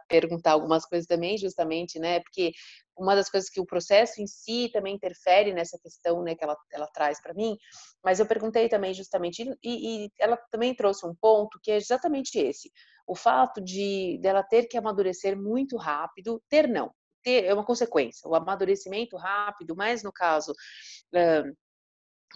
perguntar 0.08 0.52
algumas 0.52 0.87
coisas 0.87 1.04
também, 1.04 1.37
justamente, 1.37 1.99
né? 1.99 2.20
Porque 2.20 2.52
uma 2.96 3.16
das 3.16 3.28
coisas 3.28 3.50
que 3.50 3.61
o 3.61 3.66
processo 3.66 4.22
em 4.22 4.26
si 4.26 4.70
também 4.72 4.94
interfere 4.94 5.52
nessa 5.52 5.76
questão, 5.82 6.22
né, 6.22 6.37
que 6.37 6.44
ela, 6.44 6.56
ela 6.70 6.87
traz 6.87 7.20
para 7.20 7.34
mim, 7.34 7.56
mas 8.04 8.20
eu 8.20 8.26
perguntei 8.26 8.68
também 8.68 8.94
justamente, 8.94 9.42
e, 9.64 10.04
e 10.04 10.11
ela 10.20 10.37
também 10.49 10.72
trouxe 10.76 11.04
um 11.04 11.14
ponto 11.20 11.58
que 11.61 11.72
é 11.72 11.76
exatamente 11.76 12.38
esse, 12.38 12.70
o 13.04 13.16
fato 13.16 13.61
de 13.61 14.16
dela 14.22 14.44
ter 14.44 14.68
que 14.68 14.78
amadurecer 14.78 15.37
muito 15.37 15.76
rápido, 15.76 16.40
ter 16.49 16.68
não, 16.68 16.92
ter, 17.23 17.45
é 17.45 17.55
uma 17.55 17.64
consequência. 17.64 18.29
O 18.29 18.35
amadurecimento 18.35 19.17
rápido, 19.17 19.75
mas 19.76 20.02
no 20.02 20.12
caso 20.12 20.55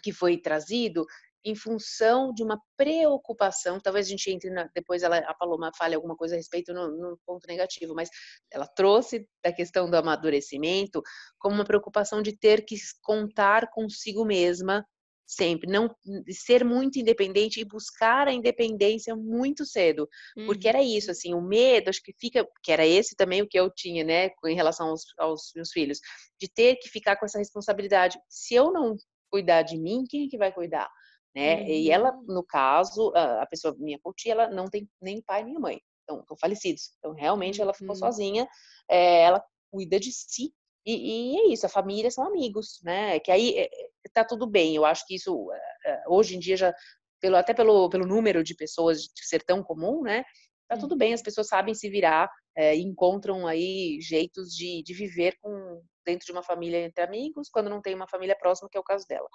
que 0.02 0.12
foi 0.12 0.36
trazido, 0.36 1.06
em 1.46 1.54
função 1.54 2.34
de 2.34 2.42
uma 2.42 2.60
preocupação, 2.76 3.78
talvez 3.78 4.06
a 4.06 4.10
gente 4.10 4.28
entre 4.32 4.50
na, 4.50 4.68
depois 4.74 5.04
ela, 5.04 5.18
a 5.18 5.32
Paloma 5.32 5.70
fale 5.78 5.94
alguma 5.94 6.16
coisa 6.16 6.34
a 6.34 6.36
respeito 6.36 6.74
no, 6.74 6.88
no, 6.88 7.18
ponto 7.24 7.46
negativo, 7.46 7.94
mas 7.94 8.10
ela 8.50 8.66
trouxe 8.66 9.28
da 9.44 9.52
questão 9.52 9.88
do 9.88 9.96
amadurecimento 9.96 11.00
como 11.38 11.54
uma 11.54 11.64
preocupação 11.64 12.20
de 12.20 12.36
ter 12.36 12.64
que 12.64 12.74
contar 13.00 13.70
consigo 13.70 14.24
mesma 14.24 14.84
sempre, 15.26 15.68
não 15.68 15.94
ser 16.30 16.64
muito 16.64 16.98
independente 16.98 17.60
e 17.60 17.64
buscar 17.64 18.28
a 18.28 18.32
independência 18.32 19.16
muito 19.16 19.66
cedo, 19.66 20.08
uhum. 20.36 20.46
porque 20.46 20.68
era 20.68 20.82
isso, 20.82 21.10
assim, 21.10 21.34
o 21.34 21.40
medo, 21.40 21.88
acho 21.88 22.02
que 22.02 22.14
fica, 22.18 22.46
que 22.62 22.70
era 22.70 22.86
esse 22.86 23.16
também 23.16 23.42
o 23.42 23.48
que 23.48 23.58
eu 23.58 23.68
tinha, 23.70 24.04
né, 24.04 24.30
em 24.44 24.54
relação 24.54 24.88
aos, 24.88 25.02
aos 25.18 25.52
meus 25.54 25.72
filhos, 25.72 25.98
de 26.40 26.48
ter 26.48 26.76
que 26.76 26.88
ficar 26.88 27.16
com 27.16 27.26
essa 27.26 27.38
responsabilidade. 27.38 28.18
Se 28.28 28.54
eu 28.54 28.72
não 28.72 28.96
cuidar 29.30 29.62
de 29.62 29.76
mim, 29.76 30.04
quem 30.08 30.26
é 30.26 30.28
que 30.28 30.38
vai 30.38 30.52
cuidar? 30.52 30.88
Né? 31.34 31.56
Uhum. 31.56 31.66
E 31.66 31.90
ela, 31.90 32.12
no 32.28 32.44
caso, 32.44 33.12
a 33.14 33.46
pessoa, 33.46 33.74
minha 33.78 33.98
coach, 33.98 34.30
ela 34.30 34.48
não 34.48 34.66
tem 34.66 34.88
nem 35.02 35.20
pai 35.20 35.42
nem 35.42 35.58
mãe, 35.58 35.80
então, 36.04 36.20
estão 36.20 36.36
falecidos. 36.36 36.92
Então, 36.98 37.12
realmente, 37.12 37.60
ela 37.60 37.74
ficou 37.74 37.94
uhum. 37.94 38.00
sozinha, 38.00 38.48
é, 38.88 39.22
ela 39.22 39.44
cuida 39.70 39.98
de 39.98 40.12
si 40.12 40.54
e, 40.86 41.34
e, 41.34 41.38
é 41.38 41.52
isso, 41.52 41.66
a 41.66 41.68
família 41.68 42.10
são 42.10 42.24
amigos, 42.24 42.80
né? 42.82 43.18
Que 43.20 43.30
aí 43.30 43.58
é, 43.58 43.68
tá 44.12 44.24
tudo 44.24 44.46
bem. 44.46 44.76
Eu 44.76 44.84
acho 44.84 45.04
que 45.06 45.16
isso 45.16 45.50
é, 45.84 46.04
hoje 46.06 46.36
em 46.36 46.38
dia 46.38 46.56
já 46.56 46.74
pelo 47.20 47.36
até 47.36 47.52
pelo, 47.52 47.88
pelo 47.88 48.06
número 48.06 48.44
de 48.44 48.54
pessoas 48.54 49.02
de 49.02 49.26
ser 49.26 49.42
tão 49.42 49.62
comum, 49.62 50.02
né? 50.02 50.24
Tá 50.68 50.76
tudo 50.76 50.96
bem, 50.96 51.12
as 51.12 51.22
pessoas 51.22 51.48
sabem 51.48 51.74
se 51.74 51.88
virar 51.88 52.28
é, 52.56 52.74
encontram 52.74 53.46
aí 53.46 53.98
jeitos 54.00 54.48
de, 54.54 54.82
de 54.82 54.94
viver 54.94 55.36
com 55.40 55.82
dentro 56.04 56.24
de 56.24 56.32
uma 56.32 56.42
família 56.42 56.84
entre 56.84 57.02
amigos, 57.04 57.48
quando 57.50 57.68
não 57.68 57.82
tem 57.82 57.94
uma 57.94 58.08
família 58.08 58.36
próxima, 58.36 58.68
que 58.70 58.78
é 58.78 58.80
o 58.80 58.84
caso 58.84 59.06
dela. 59.06 59.28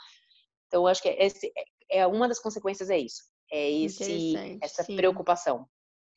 Então, 0.68 0.88
acho 0.88 1.02
que 1.02 1.10
esse, 1.10 1.52
é 1.90 2.08
uma 2.08 2.28
das 2.28 2.40
consequências 2.40 2.90
é 2.90 2.98
isso, 2.98 3.24
é 3.52 3.70
esse 3.70 4.60
essa 4.62 4.84
sim. 4.84 4.96
preocupação. 4.96 5.68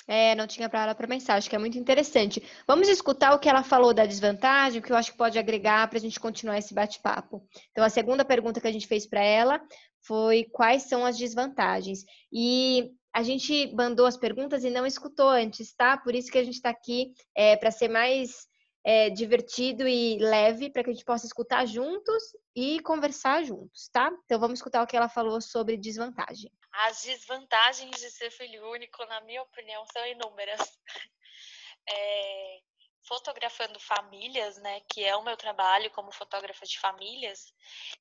É, 0.06 0.34
não 0.34 0.46
tinha 0.46 0.68
para 0.68 0.94
para 0.94 1.08
pensar, 1.08 1.36
acho 1.36 1.48
que 1.48 1.56
é 1.56 1.58
muito 1.58 1.78
interessante. 1.78 2.42
Vamos 2.66 2.88
escutar 2.88 3.34
o 3.34 3.38
que 3.38 3.48
ela 3.48 3.62
falou 3.62 3.94
da 3.94 4.04
desvantagem, 4.04 4.82
que 4.82 4.92
eu 4.92 4.96
acho 4.96 5.12
que 5.12 5.18
pode 5.18 5.38
agregar 5.38 5.88
para 5.88 5.98
a 5.98 6.00
gente 6.00 6.20
continuar 6.20 6.58
esse 6.58 6.74
bate-papo. 6.74 7.42
Então, 7.70 7.82
a 7.82 7.88
segunda 7.88 8.24
pergunta 8.24 8.60
que 8.60 8.68
a 8.68 8.72
gente 8.72 8.86
fez 8.86 9.06
para 9.06 9.22
ela 9.22 9.60
foi 10.06 10.44
quais 10.52 10.82
são 10.82 11.06
as 11.06 11.16
desvantagens. 11.16 12.04
E 12.30 12.90
a 13.14 13.22
gente 13.22 13.72
mandou 13.74 14.06
as 14.06 14.16
perguntas 14.16 14.64
e 14.64 14.70
não 14.70 14.84
escutou 14.84 15.28
antes, 15.28 15.72
tá? 15.72 15.96
Por 15.96 16.14
isso 16.14 16.30
que 16.30 16.38
a 16.38 16.44
gente 16.44 16.56
está 16.56 16.70
aqui 16.70 17.12
é, 17.34 17.56
para 17.56 17.70
ser 17.70 17.88
mais 17.88 18.46
é, 18.84 19.08
divertido 19.08 19.88
e 19.88 20.18
leve, 20.18 20.70
para 20.70 20.84
que 20.84 20.90
a 20.90 20.92
gente 20.92 21.04
possa 21.04 21.26
escutar 21.26 21.66
juntos 21.66 22.22
e 22.54 22.80
conversar 22.80 23.42
juntos, 23.42 23.88
tá? 23.88 24.10
Então, 24.24 24.38
vamos 24.38 24.58
escutar 24.58 24.82
o 24.82 24.86
que 24.86 24.96
ela 24.96 25.08
falou 25.08 25.40
sobre 25.40 25.76
desvantagem. 25.76 26.52
As 26.72 27.02
desvantagens 27.02 27.98
de 27.98 28.10
ser 28.10 28.30
filho 28.30 28.68
único, 28.70 29.04
na 29.06 29.20
minha 29.22 29.42
opinião, 29.42 29.84
são 29.92 30.06
inúmeras. 30.06 30.60
É, 31.86 32.60
fotografando 33.06 33.78
famílias, 33.78 34.56
né, 34.58 34.80
que 34.90 35.04
é 35.04 35.14
o 35.16 35.22
meu 35.22 35.36
trabalho 35.36 35.90
como 35.90 36.12
fotógrafa 36.12 36.64
de 36.64 36.78
famílias, 36.78 37.52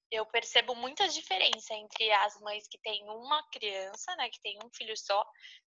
eu 0.09 0.25
percebo 0.25 0.75
muita 0.75 1.07
diferença 1.09 1.73
entre 1.73 2.11
as 2.11 2.39
mães 2.39 2.67
que 2.67 2.77
têm 2.79 3.03
uma 3.09 3.43
criança, 3.49 4.15
né, 4.15 4.29
que 4.29 4.41
tem 4.41 4.57
um 4.63 4.69
filho 4.73 4.95
só, 4.97 5.25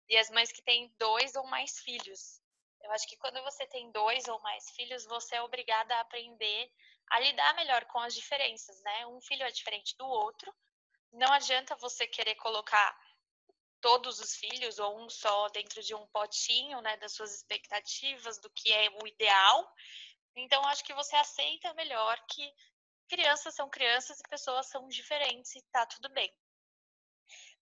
e 0.09 0.16
as 0.16 0.31
mães 0.31 0.52
que 0.52 0.62
têm 0.62 0.95
dois 0.99 1.35
ou 1.35 1.47
mais 1.47 1.78
filhos. 1.81 2.41
Eu 2.82 2.90
acho 2.92 3.06
que 3.06 3.16
quando 3.16 3.42
você 3.42 3.66
tem 3.66 3.90
dois 3.92 4.26
ou 4.28 4.40
mais 4.40 4.70
filhos, 4.70 5.04
você 5.06 5.36
é 5.36 5.42
obrigada 5.42 5.94
a 5.96 6.00
aprender 6.00 6.70
a 7.10 7.20
lidar 7.20 7.54
melhor 7.54 7.84
com 7.86 7.98
as 8.00 8.14
diferenças, 8.14 8.80
né? 8.82 9.06
Um 9.06 9.20
filho 9.20 9.44
é 9.44 9.50
diferente 9.50 9.96
do 9.96 10.06
outro, 10.06 10.52
não 11.12 11.30
adianta 11.32 11.76
você 11.76 12.06
querer 12.06 12.34
colocar 12.36 12.98
todos 13.80 14.20
os 14.20 14.34
filhos 14.36 14.78
ou 14.78 14.98
um 14.98 15.10
só 15.10 15.48
dentro 15.48 15.82
de 15.82 15.94
um 15.94 16.06
potinho, 16.06 16.80
né, 16.80 16.96
das 16.98 17.12
suas 17.12 17.34
expectativas, 17.34 18.38
do 18.38 18.48
que 18.50 18.72
é 18.72 18.88
o 19.02 19.06
ideal. 19.06 19.74
Então, 20.36 20.64
acho 20.66 20.84
que 20.84 20.94
você 20.94 21.16
aceita 21.16 21.74
melhor 21.74 22.18
que 22.28 22.54
crianças 23.08 23.54
são 23.54 23.68
crianças 23.68 24.18
e 24.20 24.28
pessoas 24.28 24.66
são 24.68 24.88
diferentes 24.88 25.54
e 25.56 25.62
tá 25.70 25.84
tudo 25.84 26.08
bem. 26.10 26.32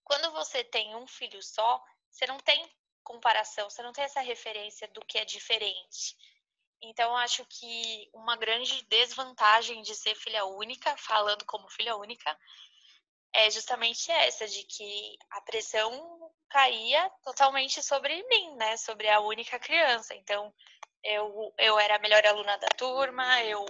Quando 0.05 0.31
você 0.31 0.63
tem 0.63 0.95
um 0.95 1.07
filho 1.07 1.43
só, 1.43 1.83
você 2.11 2.27
não 2.27 2.39
tem 2.39 2.71
comparação, 3.11 3.69
você 3.69 3.83
não 3.83 3.93
tem 3.93 4.05
essa 4.05 4.21
referência 4.21 4.87
do 4.89 5.05
que 5.05 5.19
é 5.19 5.25
diferente. 5.25 6.17
Então, 6.81 7.17
acho 7.17 7.45
que 7.47 8.09
uma 8.15 8.37
grande 8.37 8.83
desvantagem 8.87 9.83
de 9.83 9.95
ser 9.97 10.15
filha 10.15 10.45
única, 10.47 10.97
falando 10.97 11.45
como 11.45 11.69
filha 11.69 11.97
única, 11.97 12.39
é 13.35 13.51
justamente 13.51 14.11
essa, 14.13 14.47
de 14.47 14.63
que 14.65 15.17
a 15.31 15.41
pressão 15.41 16.33
caía 16.49 17.11
totalmente 17.25 17.83
sobre 17.83 18.23
mim, 18.29 18.55
né? 18.57 18.77
Sobre 18.77 19.09
a 19.09 19.21
única 19.21 19.59
criança. 19.59 20.15
Então, 20.15 20.55
eu, 21.03 21.53
eu 21.59 21.79
era 21.79 21.97
a 21.97 21.99
melhor 21.99 22.25
aluna 22.25 22.57
da 22.59 22.69
turma, 22.69 23.43
eu 23.43 23.67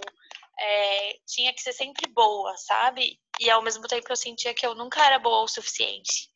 é, 0.59 1.19
tinha 1.25 1.53
que 1.53 1.61
ser 1.61 1.73
sempre 1.73 2.07
boa, 2.11 2.55
sabe? 2.57 3.19
E 3.39 3.49
ao 3.49 3.61
mesmo 3.63 3.87
tempo 3.87 4.05
eu 4.09 4.15
sentia 4.15 4.53
que 4.53 4.65
eu 4.65 4.75
nunca 4.75 5.03
era 5.03 5.19
boa 5.19 5.43
o 5.43 5.47
suficiente. 5.47 6.29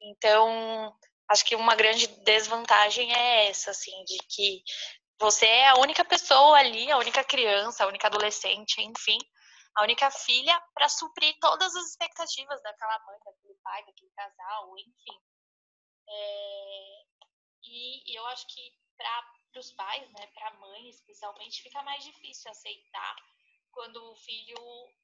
Então, 0.00 0.94
acho 1.28 1.44
que 1.44 1.56
uma 1.56 1.74
grande 1.74 2.06
desvantagem 2.06 3.12
é 3.14 3.48
essa, 3.48 3.70
assim, 3.70 4.04
de 4.04 4.18
que 4.28 4.62
você 5.18 5.46
é 5.46 5.68
a 5.68 5.76
única 5.76 6.04
pessoa 6.04 6.58
ali, 6.58 6.90
a 6.90 6.98
única 6.98 7.24
criança, 7.24 7.84
a 7.84 7.86
única 7.86 8.08
adolescente, 8.08 8.80
enfim, 8.82 9.18
a 9.76 9.82
única 9.82 10.10
filha 10.10 10.60
para 10.74 10.88
suprir 10.88 11.36
todas 11.40 11.74
as 11.74 11.90
expectativas 11.90 12.62
daquela 12.62 12.98
mãe, 13.06 13.18
daquele 13.24 13.54
pai, 13.62 13.84
daquele 13.84 14.10
casal, 14.10 14.78
enfim. 14.78 15.20
É... 16.08 17.04
E, 17.66 18.16
eu 18.16 18.26
acho 18.26 18.46
que 18.48 18.72
para 18.96 19.60
os 19.60 19.72
pais, 19.72 20.10
né, 20.12 20.26
para 20.28 20.48
a 20.48 20.54
mãe 20.54 20.88
especialmente, 20.88 21.62
fica 21.62 21.82
mais 21.82 22.04
difícil 22.04 22.50
aceitar 22.50 23.16
quando 23.72 24.12
o 24.12 24.16
filho 24.16 24.56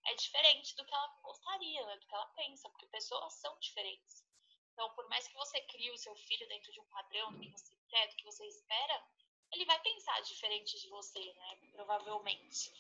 é 0.07 0.15
diferente 0.15 0.77
do 0.77 0.85
que 0.85 0.95
ela 0.95 1.09
gostaria, 1.23 1.85
né, 1.87 1.97
do 1.97 2.07
que 2.07 2.15
ela 2.15 2.27
pensa, 2.37 2.69
porque 2.69 2.87
pessoas 2.87 3.33
são 3.41 3.59
diferentes. 3.59 4.25
Então, 4.73 4.93
por 4.95 5.09
mais 5.09 5.27
que 5.27 5.35
você 5.35 5.61
crie 5.63 5.91
o 5.91 5.99
seu 5.99 6.15
filho 6.17 6.49
dentro 6.49 6.73
de 6.73 6.81
um 6.81 6.87
padrão 6.87 7.33
do 7.33 7.41
que 7.41 7.51
você 7.51 7.75
quer, 7.89 8.09
do 8.09 8.17
que 8.17 8.25
você 8.25 8.47
espera, 8.47 9.03
ele 9.53 9.65
vai 9.65 9.81
pensar 9.81 10.21
diferente 10.23 10.81
de 10.81 10.89
você, 10.89 11.35
né? 11.35 11.59
Provavelmente. 11.73 12.73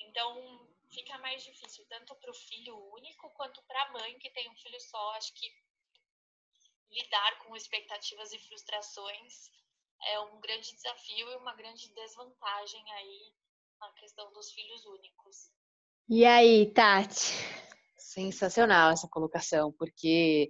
Então, 0.00 0.68
fica 0.90 1.18
mais 1.18 1.42
difícil 1.42 1.84
tanto 1.88 2.14
para 2.16 2.30
o 2.30 2.34
filho 2.34 2.76
único 2.92 3.30
quanto 3.30 3.62
para 3.64 3.82
a 3.82 3.92
mãe 3.92 4.18
que 4.18 4.30
tem 4.30 4.48
um 4.48 4.56
filho 4.56 4.80
só. 4.80 5.10
Acho 5.12 5.32
que 5.34 5.52
lidar 6.90 7.38
com 7.38 7.56
expectativas 7.56 8.32
e 8.32 8.38
frustrações 8.38 9.50
é 10.06 10.20
um 10.20 10.40
grande 10.40 10.72
desafio 10.72 11.30
e 11.30 11.36
uma 11.36 11.54
grande 11.54 11.88
desvantagem 11.92 12.92
aí 12.92 13.34
na 13.80 13.90
questão 13.92 14.32
dos 14.32 14.52
filhos 14.52 14.84
únicos. 14.86 15.50
E 16.08 16.24
aí, 16.24 16.70
Tati? 16.72 17.32
Sensacional 17.96 18.92
essa 18.92 19.08
colocação, 19.08 19.72
porque 19.78 20.48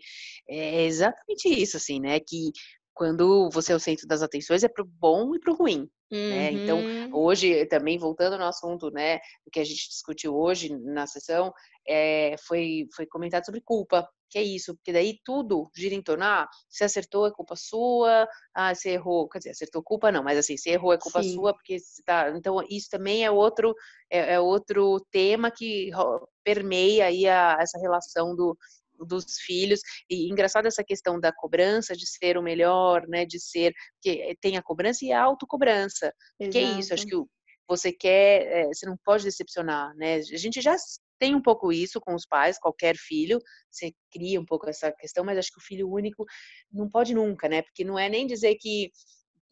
é 0.48 0.84
exatamente 0.84 1.48
isso, 1.48 1.76
assim, 1.76 2.00
né? 2.00 2.18
Que 2.20 2.50
quando 2.94 3.50
você 3.50 3.72
é 3.72 3.76
o 3.76 3.80
centro 3.80 4.06
das 4.06 4.22
atenções 4.22 4.62
é 4.62 4.68
pro 4.68 4.84
bom 4.84 5.34
e 5.34 5.40
pro 5.40 5.54
ruim. 5.54 5.88
Uhum. 6.10 6.28
Né? 6.30 6.52
Então, 6.52 6.78
uhum. 6.78 7.10
hoje, 7.12 7.66
também 7.66 7.98
voltando 7.98 8.38
no 8.38 8.44
assunto, 8.44 8.90
né, 8.90 9.16
do 9.44 9.50
que 9.52 9.58
a 9.58 9.64
gente 9.64 9.88
discutiu 9.88 10.34
hoje 10.34 10.76
na 10.78 11.06
sessão, 11.06 11.52
é, 11.88 12.36
foi, 12.46 12.86
foi 12.94 13.04
comentado 13.06 13.44
sobre 13.44 13.60
culpa, 13.60 14.08
que 14.34 14.38
é 14.40 14.42
isso, 14.42 14.74
porque 14.74 14.92
daí 14.92 15.20
tudo 15.24 15.70
gira 15.76 15.94
em 15.94 16.02
torno, 16.02 16.24
ah, 16.24 16.48
se 16.68 16.82
acertou 16.82 17.24
é 17.24 17.30
culpa 17.30 17.54
sua, 17.54 18.26
ah, 18.52 18.74
se 18.74 18.88
errou, 18.88 19.28
quer 19.28 19.38
dizer, 19.38 19.50
acertou 19.50 19.80
culpa 19.80 20.10
não, 20.10 20.24
mas 20.24 20.36
assim, 20.36 20.56
se 20.56 20.70
errou 20.70 20.92
é 20.92 20.98
culpa 20.98 21.22
Sim. 21.22 21.34
sua, 21.34 21.54
porque 21.54 21.76
tá, 22.04 22.32
então 22.36 22.56
isso 22.68 22.88
também 22.90 23.24
é 23.24 23.30
outro, 23.30 23.72
é, 24.10 24.34
é 24.34 24.40
outro 24.40 24.98
tema 25.12 25.52
que 25.52 25.92
permeia 26.42 27.06
aí 27.06 27.28
a, 27.28 27.58
essa 27.60 27.78
relação 27.78 28.34
do, 28.34 28.58
dos 29.06 29.38
filhos. 29.38 29.78
E 30.10 30.28
engraçado 30.28 30.66
essa 30.66 30.82
questão 30.82 31.20
da 31.20 31.32
cobrança, 31.32 31.94
de 31.94 32.04
ser 32.04 32.36
o 32.36 32.42
melhor, 32.42 33.06
né? 33.06 33.24
De 33.24 33.38
ser. 33.38 33.72
que 34.02 34.36
tem 34.40 34.56
a 34.56 34.62
cobrança 34.62 35.04
e 35.04 35.12
a 35.12 35.22
autocobrança. 35.22 36.12
Que 36.50 36.58
é 36.58 36.62
isso, 36.80 36.92
acho 36.92 37.06
que 37.06 37.16
você 37.68 37.92
quer. 37.92 38.46
É, 38.46 38.66
você 38.66 38.84
não 38.84 38.96
pode 39.04 39.22
decepcionar, 39.22 39.94
né? 39.94 40.16
A 40.16 40.36
gente 40.36 40.60
já 40.60 40.74
tem 41.18 41.34
um 41.34 41.42
pouco 41.42 41.72
isso 41.72 42.00
com 42.00 42.14
os 42.14 42.26
pais, 42.26 42.58
qualquer 42.58 42.96
filho, 42.96 43.38
você 43.70 43.92
cria 44.10 44.40
um 44.40 44.44
pouco 44.44 44.68
essa 44.68 44.92
questão, 44.92 45.24
mas 45.24 45.38
acho 45.38 45.52
que 45.52 45.58
o 45.58 45.64
filho 45.64 45.90
único 45.90 46.24
não 46.72 46.88
pode 46.90 47.14
nunca, 47.14 47.48
né? 47.48 47.62
Porque 47.62 47.84
não 47.84 47.98
é 47.98 48.08
nem 48.08 48.26
dizer 48.26 48.56
que 48.56 48.90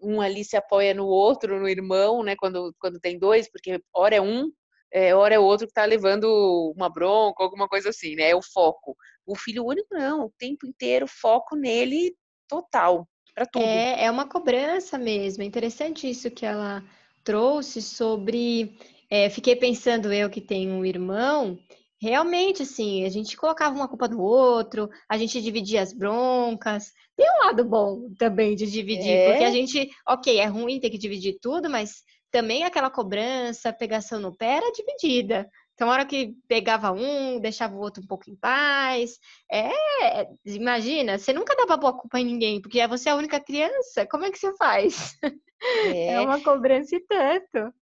um 0.01 0.21
ali 0.21 0.45
se 0.45 0.57
apoia 0.57 0.93
no 0.93 1.07
outro, 1.07 1.61
no 1.61 1.69
irmão, 1.69 2.23
né? 2.23 2.35
Quando, 2.37 2.75
quando 2.79 2.99
tem 2.99 3.19
dois, 3.19 3.51
porque 3.51 3.81
hora 3.95 4.17
é 4.17 4.21
um, 4.21 4.51
é, 4.93 5.15
hora 5.15 5.35
é 5.35 5.39
outro 5.39 5.67
que 5.67 5.71
está 5.71 5.85
levando 5.85 6.73
uma 6.77 6.91
bronca, 6.91 7.43
alguma 7.43 7.69
coisa 7.69 7.91
assim, 7.91 8.15
né? 8.17 8.31
É 8.31 8.37
o 8.37 8.43
foco. 8.43 8.97
O 9.25 9.37
filho 9.37 9.65
único, 9.65 9.95
não, 9.95 10.27
o 10.27 10.33
tempo 10.37 10.67
inteiro 10.67 11.07
foco 11.07 11.57
nele 11.57 12.15
total, 12.49 13.09
para 13.35 13.47
tudo. 13.47 13.65
É, 13.65 14.05
é 14.05 14.11
uma 14.11 14.29
cobrança 14.29 14.99
mesmo. 14.99 15.43
É 15.43 15.47
interessante 15.47 16.09
isso 16.09 16.31
que 16.31 16.45
ela 16.45 16.85
trouxe 17.25 17.81
sobre. 17.81 18.79
É, 19.13 19.29
fiquei 19.29 19.55
pensando, 19.55 20.11
eu 20.11 20.31
que 20.31 20.41
tenho 20.41 20.73
um 20.73 20.87
irmão, 20.87 21.59
realmente, 22.01 22.63
assim, 22.63 23.05
a 23.05 23.11
gente 23.11 23.37
colocava 23.37 23.77
uma 23.77 23.87
culpa 23.87 24.09
no 24.09 24.19
outro, 24.19 24.89
a 25.07 25.19
gente 25.19 25.43
dividia 25.43 25.83
as 25.83 25.93
broncas. 25.93 26.93
Tem 27.15 27.31
um 27.31 27.45
lado 27.45 27.63
bom 27.63 28.09
também 28.19 28.57
de 28.57 28.65
dividir, 28.65 29.11
é? 29.11 29.29
porque 29.29 29.45
a 29.45 29.51
gente, 29.51 29.91
ok, 30.09 30.39
é 30.39 30.47
ruim 30.47 30.81
ter 30.81 30.89
que 30.89 30.97
dividir 30.97 31.37
tudo, 31.43 31.69
mas 31.69 31.97
também 32.31 32.65
aquela 32.65 32.89
cobrança, 32.89 33.71
pegação 33.71 34.19
no 34.19 34.35
pé 34.35 34.57
era 34.57 34.73
dividida. 34.73 35.47
Então, 35.75 35.91
a 35.91 35.93
hora 35.93 36.07
que 36.07 36.35
pegava 36.49 36.91
um, 36.91 37.39
deixava 37.39 37.75
o 37.75 37.81
outro 37.81 38.03
um 38.03 38.07
pouco 38.07 38.31
em 38.31 38.37
paz. 38.37 39.19
É, 39.53 40.27
imagina, 40.47 41.19
você 41.19 41.35
nunca 41.35 41.55
dava 41.55 41.77
boa 41.77 41.93
culpa 41.93 42.19
em 42.19 42.25
ninguém, 42.25 42.63
porque 42.63 42.87
você 42.87 43.11
é 43.11 43.13
a 43.13 43.17
única 43.17 43.39
criança. 43.39 44.07
Como 44.07 44.25
é 44.25 44.31
que 44.31 44.39
você 44.39 44.57
faz? 44.57 45.19
É, 45.85 46.15
é 46.17 46.21
uma 46.23 46.41
cobrança 46.41 46.97
e 46.97 47.01
tanto. 47.01 47.75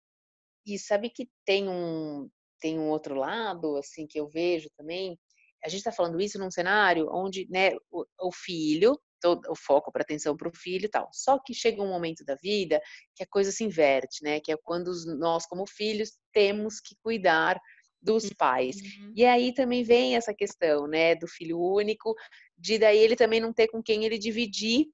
E 0.66 0.78
sabe 0.78 1.10
que 1.10 1.28
tem 1.44 1.68
um, 1.68 2.28
tem 2.60 2.78
um 2.78 2.88
outro 2.88 3.14
lado, 3.14 3.76
assim, 3.76 4.06
que 4.06 4.18
eu 4.18 4.28
vejo 4.28 4.68
também. 4.76 5.18
A 5.64 5.68
gente 5.68 5.78
está 5.78 5.92
falando 5.92 6.20
isso 6.20 6.38
num 6.38 6.50
cenário 6.50 7.08
onde 7.10 7.46
né, 7.50 7.70
o, 7.90 8.04
o 8.20 8.32
filho 8.32 8.98
todo 9.20 9.50
o 9.50 9.54
foco 9.54 9.92
para 9.92 10.02
atenção 10.02 10.36
para 10.36 10.48
o 10.48 10.56
filho 10.56 10.86
e 10.86 10.88
tal. 10.88 11.08
Só 11.12 11.38
que 11.38 11.52
chega 11.52 11.82
um 11.82 11.88
momento 11.88 12.24
da 12.24 12.34
vida 12.36 12.80
que 13.14 13.22
a 13.22 13.26
coisa 13.26 13.52
se 13.52 13.62
inverte, 13.62 14.24
né? 14.24 14.40
Que 14.40 14.52
é 14.52 14.56
quando 14.62 14.90
nós, 15.18 15.46
como 15.46 15.66
filhos, 15.66 16.12
temos 16.32 16.80
que 16.80 16.96
cuidar 17.02 17.60
dos 18.02 18.30
pais. 18.32 18.76
Uhum. 18.76 19.12
E 19.14 19.24
aí 19.24 19.52
também 19.52 19.82
vem 19.82 20.16
essa 20.16 20.32
questão, 20.32 20.86
né, 20.86 21.14
do 21.14 21.28
filho 21.28 21.60
único, 21.60 22.14
de 22.56 22.78
daí 22.78 22.98
ele 22.98 23.14
também 23.14 23.40
não 23.40 23.52
ter 23.52 23.68
com 23.68 23.82
quem 23.82 24.04
ele 24.04 24.18
dividir 24.18 24.86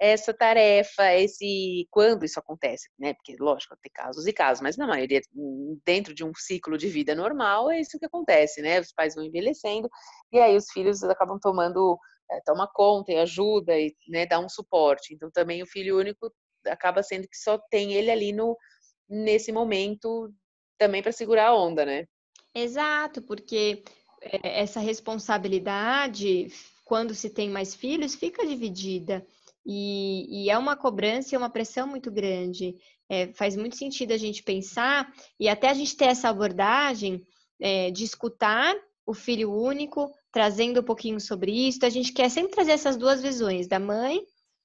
essa 0.00 0.32
tarefa, 0.32 1.12
esse 1.14 1.86
quando 1.90 2.24
isso 2.24 2.40
acontece, 2.40 2.88
né? 2.98 3.12
Porque 3.12 3.36
lógico, 3.38 3.76
tem 3.82 3.92
casos 3.92 4.26
e 4.26 4.32
casos, 4.32 4.62
mas 4.62 4.78
na 4.78 4.86
maioria 4.86 5.20
dentro 5.84 6.14
de 6.14 6.24
um 6.24 6.32
ciclo 6.34 6.78
de 6.78 6.88
vida 6.88 7.14
normal 7.14 7.70
é 7.70 7.78
isso 7.78 7.98
que 7.98 8.06
acontece, 8.06 8.62
né? 8.62 8.80
Os 8.80 8.92
pais 8.92 9.14
vão 9.14 9.22
envelhecendo 9.22 9.90
e 10.32 10.38
aí 10.38 10.56
os 10.56 10.70
filhos 10.72 11.04
acabam 11.04 11.38
tomando 11.38 11.98
é, 12.30 12.40
toma 12.46 12.66
conta 12.72 13.12
e 13.12 13.18
ajuda 13.18 13.78
e 13.78 13.94
né, 14.08 14.24
dá 14.24 14.40
um 14.40 14.48
suporte. 14.48 15.12
Então 15.12 15.30
também 15.30 15.62
o 15.62 15.66
filho 15.66 15.98
único 15.98 16.32
acaba 16.66 17.02
sendo 17.02 17.28
que 17.28 17.36
só 17.36 17.58
tem 17.70 17.92
ele 17.92 18.10
ali 18.10 18.32
no 18.32 18.56
nesse 19.06 19.52
momento 19.52 20.32
também 20.78 21.02
para 21.02 21.12
segurar 21.12 21.48
a 21.48 21.54
onda, 21.54 21.84
né? 21.84 22.06
Exato, 22.54 23.20
porque 23.20 23.82
é, 24.22 24.62
essa 24.62 24.80
responsabilidade, 24.80 26.50
quando 26.86 27.14
se 27.14 27.28
tem 27.28 27.50
mais 27.50 27.74
filhos, 27.74 28.14
fica 28.14 28.46
dividida. 28.46 29.26
E, 29.64 30.44
e 30.44 30.50
é 30.50 30.56
uma 30.56 30.76
cobrança 30.76 31.34
e 31.34 31.38
uma 31.38 31.50
pressão 31.50 31.86
muito 31.86 32.10
grande. 32.10 32.76
É, 33.08 33.32
faz 33.34 33.56
muito 33.56 33.76
sentido 33.76 34.12
a 34.12 34.16
gente 34.16 34.42
pensar 34.42 35.12
e 35.38 35.48
até 35.48 35.68
a 35.68 35.74
gente 35.74 35.96
ter 35.96 36.06
essa 36.06 36.28
abordagem 36.28 37.22
é, 37.60 37.90
de 37.90 38.04
escutar 38.04 38.74
o 39.04 39.12
filho 39.12 39.52
único, 39.52 40.10
trazendo 40.32 40.80
um 40.80 40.84
pouquinho 40.84 41.20
sobre 41.20 41.50
isso. 41.52 41.84
A 41.84 41.90
gente 41.90 42.12
quer 42.12 42.30
sempre 42.30 42.52
trazer 42.52 42.72
essas 42.72 42.96
duas 42.96 43.20
visões, 43.20 43.66
da 43.66 43.78
mãe, 43.78 44.20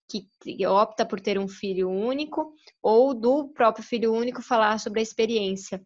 que 0.07 0.67
opta 0.67 1.05
por 1.05 1.19
ter 1.19 1.39
um 1.39 1.47
filho 1.47 1.89
único, 1.89 2.53
ou 2.81 3.13
do 3.13 3.49
próprio 3.49 3.83
filho 3.83 4.13
único 4.13 4.41
falar 4.41 4.79
sobre 4.79 4.99
a 4.99 5.03
experiência. 5.03 5.81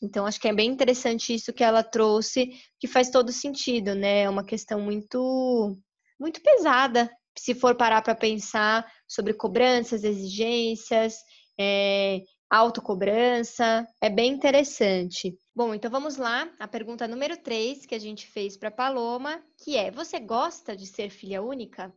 Então, 0.00 0.26
acho 0.26 0.40
que 0.40 0.46
é 0.46 0.54
bem 0.54 0.70
interessante 0.70 1.34
isso 1.34 1.52
que 1.52 1.64
ela 1.64 1.82
trouxe, 1.82 2.50
que 2.78 2.86
faz 2.86 3.10
todo 3.10 3.32
sentido, 3.32 3.94
né? 3.94 4.22
É 4.22 4.30
uma 4.30 4.44
questão 4.44 4.80
muito, 4.80 5.76
muito 6.18 6.40
pesada, 6.40 7.10
se 7.40 7.54
for 7.54 7.76
parar 7.76 8.02
para 8.02 8.14
pensar 8.14 8.90
sobre 9.06 9.34
cobranças, 9.34 10.04
exigências, 10.04 11.16
é, 11.58 12.22
autocobrança, 12.50 13.86
é 14.00 14.08
bem 14.08 14.32
interessante. 14.32 15.36
Bom, 15.54 15.74
então 15.74 15.90
vamos 15.90 16.16
lá, 16.16 16.50
a 16.58 16.66
pergunta 16.66 17.08
número 17.08 17.36
3 17.36 17.84
que 17.84 17.94
a 17.94 17.98
gente 17.98 18.26
fez 18.26 18.56
para 18.56 18.70
Paloma, 18.70 19.44
que 19.62 19.76
é: 19.76 19.90
você 19.90 20.18
gosta 20.18 20.76
de 20.76 20.86
ser 20.86 21.10
filha 21.10 21.42
única? 21.42 21.92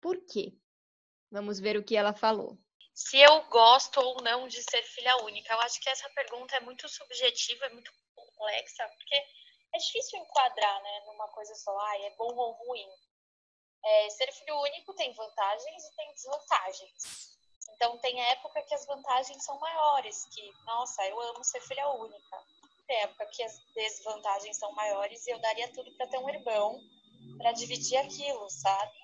Por 0.00 0.16
quê? 0.26 0.54
Vamos 1.30 1.58
ver 1.58 1.76
o 1.76 1.84
que 1.84 1.96
ela 1.96 2.12
falou. 2.12 2.56
Se 2.94 3.18
eu 3.18 3.42
gosto 3.50 4.00
ou 4.00 4.22
não 4.22 4.48
de 4.48 4.62
ser 4.62 4.82
filha 4.82 5.16
única, 5.24 5.52
eu 5.52 5.60
acho 5.60 5.80
que 5.80 5.90
essa 5.90 6.08
pergunta 6.10 6.56
é 6.56 6.60
muito 6.60 6.88
subjetiva, 6.88 7.66
é 7.66 7.70
muito 7.70 7.92
complexa, 8.14 8.88
porque 8.96 9.14
é 9.74 9.78
difícil 9.78 10.18
enquadrar, 10.18 10.82
né, 10.82 11.02
numa 11.06 11.28
coisa 11.28 11.54
só, 11.56 11.76
ah, 11.78 11.98
é 12.00 12.16
bom 12.16 12.34
ou 12.34 12.52
ruim. 12.52 12.88
É, 13.84 14.10
ser 14.10 14.32
filho 14.32 14.58
único 14.60 14.94
tem 14.94 15.12
vantagens 15.12 15.84
e 15.84 15.96
tem 15.96 16.12
desvantagens. 16.12 17.36
Então, 17.74 17.98
tem 17.98 18.20
época 18.30 18.62
que 18.62 18.74
as 18.74 18.86
vantagens 18.86 19.44
são 19.44 19.58
maiores, 19.58 20.24
que, 20.34 20.52
nossa, 20.64 21.06
eu 21.06 21.20
amo 21.20 21.44
ser 21.44 21.60
filha 21.60 21.88
única 21.90 22.44
época 22.88 23.26
que 23.26 23.42
as 23.42 23.58
desvantagens 23.74 24.56
são 24.56 24.72
maiores 24.72 25.26
e 25.26 25.30
eu 25.30 25.38
daria 25.40 25.72
tudo 25.72 25.90
para 25.96 26.06
ter 26.06 26.18
um 26.18 26.28
irmão 26.28 26.80
para 27.38 27.52
dividir 27.52 27.96
aquilo, 27.98 28.48
sabe? 28.48 28.96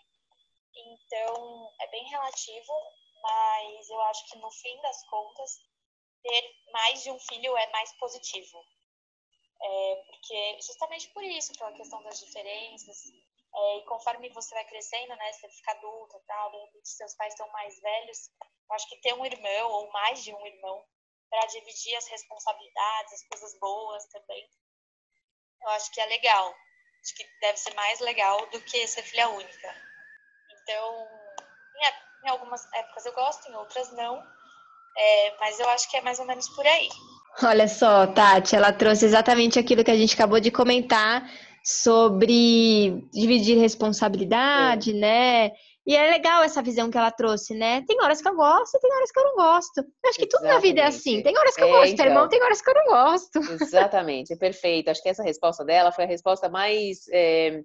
Então, 0.75 1.73
é 1.81 1.87
bem 1.89 2.05
relativo, 2.09 2.73
mas 3.21 3.91
eu 3.91 4.01
acho 4.03 4.27
que 4.31 4.39
no 4.39 4.51
fim 4.51 4.81
das 4.81 5.05
contas, 5.09 5.59
ter 6.23 6.55
mais 6.73 7.03
de 7.03 7.11
um 7.11 7.19
filho 7.19 7.57
é 7.57 7.71
mais 7.71 7.93
positivo. 7.99 8.65
é, 9.65 9.97
porque 10.07 10.61
justamente 10.63 11.09
por 11.11 11.23
isso, 11.23 11.53
pela 11.55 11.73
questão 11.73 12.03
das 12.03 12.19
diferenças, 12.19 13.05
é, 13.55 13.79
e 13.79 13.85
conforme 13.85 14.29
você 14.31 14.55
vai 14.55 14.65
crescendo, 14.65 15.15
né, 15.17 15.33
você 15.33 15.49
fica 15.49 15.73
adulta 15.73 16.17
e 16.17 16.27
tal, 16.27 16.51
de 16.51 16.89
seus 16.89 17.15
pais 17.15 17.35
estão 17.35 17.49
mais 17.51 17.81
velhos, 17.81 18.31
eu 18.41 18.75
acho 18.77 18.89
que 18.89 19.01
ter 19.01 19.15
um 19.15 19.25
irmão 19.25 19.71
ou 19.71 19.93
mais 19.93 20.23
de 20.23 20.35
um 20.35 20.47
irmão 20.47 20.85
para 21.31 21.47
dividir 21.47 21.97
as 21.97 22.07
responsabilidades, 22.09 23.13
as 23.13 23.29
coisas 23.29 23.59
boas 23.59 24.05
também, 24.07 24.49
eu 25.63 25.71
acho 25.71 25.93
que 25.93 26.01
é 26.01 26.07
legal. 26.07 26.55
Acho 27.03 27.15
que 27.17 27.27
deve 27.41 27.59
ser 27.59 27.75
mais 27.75 28.01
legal 28.01 28.39
do 28.51 28.61
que 28.61 28.87
ser 28.87 29.03
filha 29.03 29.29
única. 29.29 29.75
Então, 30.51 31.09
em, 31.77 32.27
em 32.27 32.31
algumas 32.31 32.65
épocas 32.73 33.07
eu 33.07 33.13
gosto, 33.13 33.49
em 33.49 33.55
outras 33.55 33.93
não. 33.93 34.23
É, 34.97 35.37
mas 35.39 35.59
eu 35.59 35.69
acho 35.71 35.91
que 35.91 35.97
é 35.97 36.01
mais 36.01 36.19
ou 36.19 36.27
menos 36.27 36.49
por 36.51 36.67
aí. 36.67 36.89
Olha 37.43 37.67
só, 37.67 38.07
Tati, 38.09 38.55
ela 38.55 38.73
trouxe 38.73 39.07
exatamente 39.07 39.59
aquilo 39.59 39.83
que 39.83 39.91
a 39.91 39.97
gente 39.97 40.15
acabou 40.15 40.39
de 40.39 40.51
comentar 40.51 41.23
sobre 41.65 43.05
dividir 43.13 43.59
responsabilidade, 43.59 44.91
é. 44.91 44.95
né? 44.95 45.51
E 45.85 45.97
é 45.97 46.11
legal 46.11 46.43
essa 46.45 46.63
visão 46.63 46.91
que 46.91 46.97
ela 46.97 47.11
trouxe, 47.11 47.55
né? 47.55 47.83
Tem 47.87 48.01
horas 48.01 48.23
que 48.23 48.29
eu 48.29 48.37
gosto, 48.37 48.79
tem 48.79 48.93
horas 48.93 49.11
que 49.11 49.19
eu 49.19 49.25
não 49.25 49.35
gosto. 49.35 49.79
Eu 49.79 50.11
acho 50.11 50.19
que 50.19 50.25
Exatamente. 50.25 50.31
tudo 50.31 50.45
na 50.45 50.59
vida 50.61 50.81
é 50.81 50.85
assim. 50.85 51.23
Tem 51.23 51.37
horas 51.37 51.57
que 51.57 51.63
eu 51.63 51.69
é, 51.69 51.71
gosto 51.71 51.91
de 51.91 51.97
ter 51.97 52.03
irmão, 52.07 52.19
então. 52.19 52.29
tem 52.29 52.43
horas 52.43 52.63
que 52.63 52.71
eu 52.71 52.75
não 52.75 52.85
gosto. 52.85 53.39
Exatamente, 53.63 54.33
é 54.33 54.37
perfeito. 54.37 54.91
Acho 54.91 55.03
que 55.03 55.09
essa 55.09 55.25
resposta 55.25 55.65
dela 55.65 55.91
foi 55.91 56.05
a 56.05 56.07
resposta 56.07 56.49
mais. 56.49 57.01
É, 57.13 57.63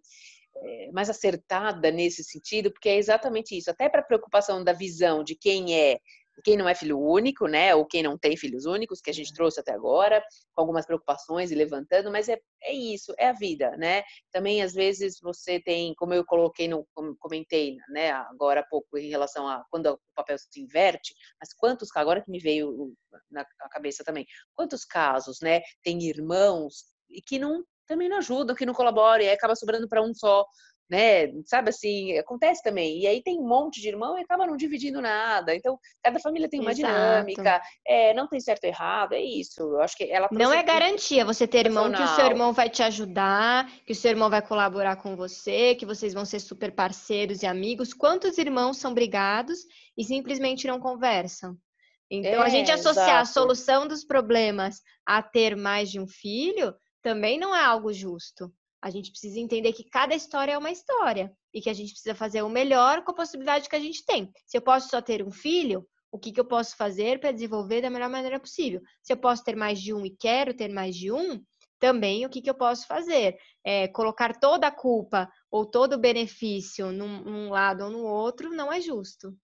mais 0.91 1.07
acertada 1.07 1.91
nesse 1.91 2.23
sentido, 2.23 2.71
porque 2.71 2.89
é 2.89 2.97
exatamente 2.97 3.55
isso. 3.55 3.69
Até 3.69 3.88
para 3.88 4.01
a 4.01 4.03
preocupação 4.03 4.63
da 4.63 4.73
visão 4.73 5.23
de 5.23 5.36
quem 5.36 5.75
é 5.75 5.99
quem 6.43 6.58
não 6.58 6.67
é 6.67 6.76
filho 6.76 7.00
único, 7.00 7.47
né, 7.47 7.73
ou 7.76 7.86
quem 7.86 8.04
não 8.04 8.17
tem 8.17 8.38
filhos 8.38 8.65
únicos, 8.65 9.02
que 9.02 9.10
a 9.10 9.13
gente 9.13 9.34
trouxe 9.34 9.60
até 9.60 9.71
agora, 9.71 10.21
com 10.54 10.62
algumas 10.62 10.86
preocupações 10.86 11.52
e 11.52 11.56
levantando, 11.56 12.12
mas 12.12 12.30
é, 12.30 12.39
é 12.63 12.73
isso, 12.73 13.13
é 13.17 13.30
a 13.30 13.34
vida, 13.34 13.76
né? 13.78 14.04
Também, 14.32 14.62
às 14.62 14.73
vezes, 14.73 15.19
você 15.21 15.60
tem, 15.60 15.93
como 15.95 16.13
eu 16.13 16.26
coloquei, 16.26 16.67
no, 16.67 16.88
comentei, 17.19 17.78
né, 17.89 18.12
agora 18.12 18.62
há 18.62 18.65
pouco, 18.65 18.97
em 18.97 19.10
relação 19.10 19.47
a 19.47 19.63
quando 19.69 19.88
o 19.88 20.00
papel 20.15 20.38
se 20.38 20.62
inverte, 20.62 21.13
mas 21.39 21.54
quantos, 21.54 21.89
agora 21.95 22.21
que 22.23 22.32
me 22.32 22.39
veio 22.39 22.93
na 23.32 23.45
cabeça 23.71 24.04
também, 24.04 24.26
quantos 24.56 24.86
casos, 24.86 25.39
né, 25.41 25.62
tem 25.84 26.02
irmãos 26.04 26.86
e 27.10 27.21
que 27.21 27.39
não 27.39 27.63
também 27.88 28.10
não 28.10 28.17
ajudam, 28.17 28.56
que 28.56 28.65
não 28.65 28.73
colaboram, 28.73 29.23
e 29.23 29.30
aí 29.30 29.34
acaba 29.34 29.56
sobrando 29.56 29.88
para 29.88 30.02
um 30.02 30.13
só, 30.13 30.45
né? 30.89 31.28
Sabe 31.45 31.69
assim, 31.69 32.17
acontece 32.17 32.63
também. 32.63 33.00
E 33.00 33.08
aí 33.08 33.21
tem 33.21 33.39
um 33.39 33.47
monte 33.47 33.82
de 33.82 33.88
irmão 33.88 34.17
e 34.17 34.21
acaba 34.21 34.45
não 34.45 34.56
dividindo 34.56 35.02
nada. 35.02 35.56
Então, 35.56 35.78
cada 36.02 36.19
família 36.19 36.50
tem 36.50 36.60
uma 36.60 36.71
Exato. 36.71 36.93
dinâmica, 36.93 37.62
é, 37.86 38.13
não 38.13 38.28
tem 38.28 38.39
certo 38.39 38.63
e 38.63 38.67
errado, 38.67 39.13
é 39.13 39.21
isso. 39.21 39.62
Eu 39.62 39.82
acho 39.82 39.95
que 39.97 40.06
ela 40.06 40.28
Não 40.32 40.54
é 40.54 40.63
garantia 40.63 41.26
você 41.26 41.47
ter 41.47 41.65
irmão 41.65 41.91
que 41.91 42.02
o 42.02 42.08
seu 42.08 42.26
irmão 42.26 42.54
vai 42.54 42.69
te 42.69 42.82
ajudar, 42.84 43.69
que 43.86 43.91
o 43.91 43.95
seu 43.95 44.12
irmão 44.12 44.30
vai 44.30 44.41
colaborar 44.41 44.95
com 44.97 45.15
você, 45.15 45.76
que 45.76 45.86
vocês 45.86 46.13
vão 46.13 46.26
ser 46.26 46.39
super 46.39 46.71
parceiros 46.71 47.43
e 47.43 47.45
amigos. 47.45 47.93
Quantos 47.93 48.38
irmãos 48.38 48.78
são 48.78 48.93
brigados 48.93 49.60
e 49.97 50.04
simplesmente 50.04 50.67
não 50.67 50.80
conversam? 50.80 51.58
Então, 52.10 52.41
é, 52.41 52.45
a 52.45 52.50
gente 52.50 52.71
associar 52.71 53.08
exato. 53.08 53.21
a 53.21 53.26
solução 53.26 53.88
dos 53.88 54.06
problemas 54.06 54.82
a 55.06 55.21
ter 55.21 55.56
mais 55.58 55.91
de 55.91 56.00
um 56.00 56.08
filho 56.08 56.73
também 57.02 57.38
não 57.38 57.56
é 57.56 57.63
algo 57.63 57.91
justo. 57.91 58.52
A 58.88 58.89
gente 58.89 59.12
precisa 59.12 59.38
entender 59.38 59.73
que 59.73 59.84
cada 59.84 60.15
história 60.15 60.54
é 60.54 60.58
uma 60.58 60.71
história 60.71 61.30
e 61.54 61.60
que 61.60 61.69
a 61.69 61.73
gente 61.73 61.91
precisa 61.91 62.15
fazer 62.15 62.41
o 62.41 62.47
melhor 62.47 63.04
com 63.04 63.12
a 63.12 63.15
possibilidade 63.15 63.67
que 63.67 63.76
a 63.76 63.82
gente 63.82 64.06
tem. 64.06 64.32
Se 64.45 64.58
eu 64.58 64.62
posso 64.62 64.88
só 64.88 65.02
ter 65.02 65.21
um 65.21 65.30
filho, 65.30 65.86
o 66.10 66.17
que, 66.17 66.32
que 66.32 66.39
eu 66.39 66.45
posso 66.45 66.73
fazer 66.78 67.19
para 67.19 67.34
desenvolver 67.34 67.82
da 67.82 67.89
melhor 67.89 68.10
maneira 68.10 68.39
possível? 68.39 68.80
Se 69.04 69.12
eu 69.12 69.17
posso 69.17 69.43
ter 69.43 69.58
mais 69.58 69.82
de 69.82 69.93
um 69.93 70.06
e 70.06 70.15
quero 70.17 70.54
ter 70.54 70.69
mais 70.69 70.95
de 70.95 71.12
um, 71.12 71.43
também 71.78 72.26
o 72.26 72.30
que, 72.30 72.41
que 72.41 72.50
eu 72.50 72.56
posso 72.56 72.88
fazer? 72.88 73.36
É, 73.62 73.89
colocar 73.89 74.39
toda 74.39 74.67
a 74.67 74.71
culpa 74.71 75.30
ou 75.52 75.65
todo 75.65 75.93
o 75.93 76.00
benefício 76.00 76.89
num, 76.93 77.26
num 77.26 77.50
lado 77.50 77.84
ou 77.84 77.91
no 77.91 78.06
outro 78.06 78.52
não 78.52 78.71
é 78.71 78.80
justo. 78.80 79.36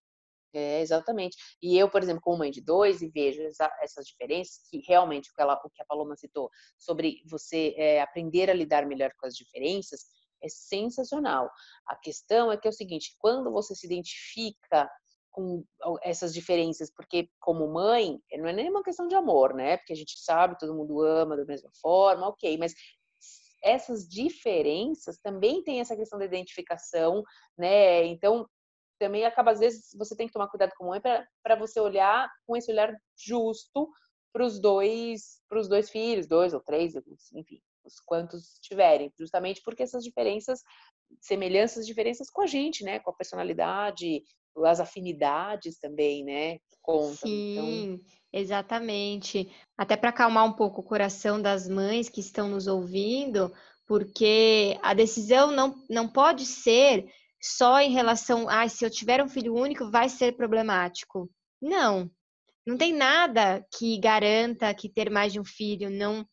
É, 0.53 0.81
exatamente. 0.81 1.35
E 1.61 1.77
eu, 1.77 1.89
por 1.89 2.03
exemplo, 2.03 2.21
como 2.21 2.37
mãe 2.37 2.51
de 2.51 2.61
dois, 2.61 3.01
e 3.01 3.09
vejo 3.09 3.41
essa, 3.41 3.71
essas 3.81 4.05
diferenças, 4.05 4.61
que 4.69 4.83
realmente 4.87 5.31
o 5.31 5.33
que, 5.33 5.41
ela, 5.41 5.59
o 5.63 5.69
que 5.69 5.81
a 5.81 5.85
Paloma 5.85 6.15
citou, 6.15 6.49
sobre 6.77 7.23
você 7.25 7.73
é, 7.75 8.01
aprender 8.01 8.49
a 8.49 8.53
lidar 8.53 8.85
melhor 8.85 9.11
com 9.19 9.25
as 9.25 9.35
diferenças, 9.35 10.01
é 10.43 10.49
sensacional. 10.49 11.49
A 11.87 11.95
questão 11.95 12.51
é 12.51 12.57
que 12.57 12.67
é 12.67 12.69
o 12.69 12.73
seguinte, 12.73 13.15
quando 13.17 13.51
você 13.51 13.73
se 13.73 13.85
identifica 13.87 14.89
com 15.31 15.63
essas 16.03 16.31
diferenças, 16.31 16.91
porque 16.95 17.27
como 17.39 17.67
mãe, 17.67 18.19
não 18.33 18.47
é 18.47 18.53
nem 18.53 18.69
uma 18.69 18.83
questão 18.83 19.07
de 19.07 19.15
amor, 19.15 19.55
né? 19.55 19.77
Porque 19.77 19.93
a 19.93 19.95
gente 19.95 20.19
sabe, 20.19 20.59
todo 20.59 20.75
mundo 20.75 21.01
ama 21.01 21.35
da 21.35 21.43
mesma 21.43 21.71
forma, 21.81 22.27
ok, 22.27 22.55
mas 22.57 22.75
essas 23.63 24.07
diferenças 24.07 25.17
também 25.17 25.63
tem 25.63 25.79
essa 25.79 25.95
questão 25.95 26.19
da 26.19 26.25
identificação, 26.25 27.23
né? 27.57 28.05
Então, 28.05 28.47
também 29.03 29.25
acaba, 29.25 29.51
às 29.51 29.59
vezes, 29.59 29.89
você 29.97 30.15
tem 30.15 30.27
que 30.27 30.33
tomar 30.33 30.47
cuidado 30.47 30.71
com 30.77 30.85
a 30.85 30.87
mãe 30.87 31.01
para 31.01 31.55
você 31.55 31.79
olhar 31.79 32.29
com 32.47 32.55
esse 32.55 32.71
olhar 32.71 32.95
justo 33.17 33.89
para 34.31 34.45
os 34.45 34.59
dois, 34.59 35.41
os 35.51 35.67
dois 35.67 35.89
filhos, 35.89 36.25
dois 36.25 36.53
ou 36.53 36.61
três, 36.61 36.93
enfim, 37.33 37.61
os 37.83 37.99
quantos 38.05 38.57
tiverem, 38.61 39.11
justamente 39.19 39.61
porque 39.63 39.83
essas 39.83 40.03
diferenças, 40.03 40.61
semelhanças, 41.19 41.85
diferenças 41.85 42.29
com 42.29 42.41
a 42.41 42.47
gente, 42.47 42.83
né, 42.83 42.99
com 42.99 43.11
a 43.11 43.15
personalidade, 43.15 44.23
as 44.65 44.79
afinidades 44.79 45.77
também, 45.79 46.23
né, 46.23 46.59
contam. 46.81 47.29
Então 47.29 47.65
Sim, 47.65 47.93
então... 47.93 48.05
exatamente. 48.31 49.51
Até 49.77 49.97
para 49.97 50.09
acalmar 50.11 50.45
um 50.45 50.53
pouco 50.53 50.79
o 50.79 50.85
coração 50.85 51.41
das 51.41 51.67
mães 51.67 52.07
que 52.07 52.21
estão 52.21 52.47
nos 52.47 52.67
ouvindo, 52.67 53.51
porque 53.85 54.79
a 54.81 54.93
decisão 54.93 55.51
não, 55.51 55.75
não 55.89 56.07
pode 56.07 56.45
ser 56.45 57.05
só 57.43 57.81
em 57.81 57.91
relação, 57.91 58.47
ah, 58.47 58.69
se 58.69 58.85
eu 58.85 58.89
tiver 58.89 59.21
um 59.21 59.27
filho 59.27 59.53
único 59.53 59.91
vai 59.91 60.07
ser 60.07 60.37
problemático. 60.37 61.29
Não, 61.61 62.09
não 62.65 62.77
tem 62.77 62.93
nada 62.93 63.65
que 63.77 63.97
garanta 63.99 64.73
que 64.73 64.87
ter 64.87 65.09
mais 65.09 65.33
de 65.33 65.41
um 65.41 65.43
filho 65.43 65.89
não 65.89 66.25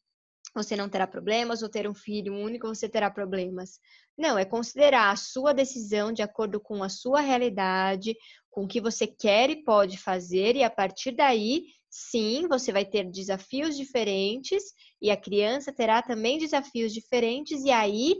você 0.54 0.74
não 0.74 0.88
terá 0.88 1.06
problemas 1.06 1.62
ou 1.62 1.68
ter 1.68 1.88
um 1.88 1.94
filho 1.94 2.34
único 2.34 2.68
você 2.68 2.88
terá 2.88 3.10
problemas. 3.10 3.78
Não, 4.16 4.38
é 4.38 4.44
considerar 4.44 5.10
a 5.10 5.16
sua 5.16 5.52
decisão 5.52 6.12
de 6.12 6.22
acordo 6.22 6.60
com 6.60 6.82
a 6.82 6.88
sua 6.88 7.20
realidade, 7.20 8.16
com 8.48 8.64
o 8.64 8.68
que 8.68 8.80
você 8.80 9.06
quer 9.06 9.50
e 9.50 9.64
pode 9.64 9.96
fazer 9.96 10.56
e 10.56 10.62
a 10.62 10.70
partir 10.70 11.12
daí, 11.12 11.66
sim, 11.88 12.46
você 12.48 12.72
vai 12.72 12.84
ter 12.84 13.10
desafios 13.10 13.76
diferentes 13.76 14.62
e 15.02 15.10
a 15.10 15.16
criança 15.16 15.72
terá 15.72 16.02
também 16.02 16.38
desafios 16.38 16.92
diferentes 16.92 17.64
e 17.64 17.70
aí 17.70 18.16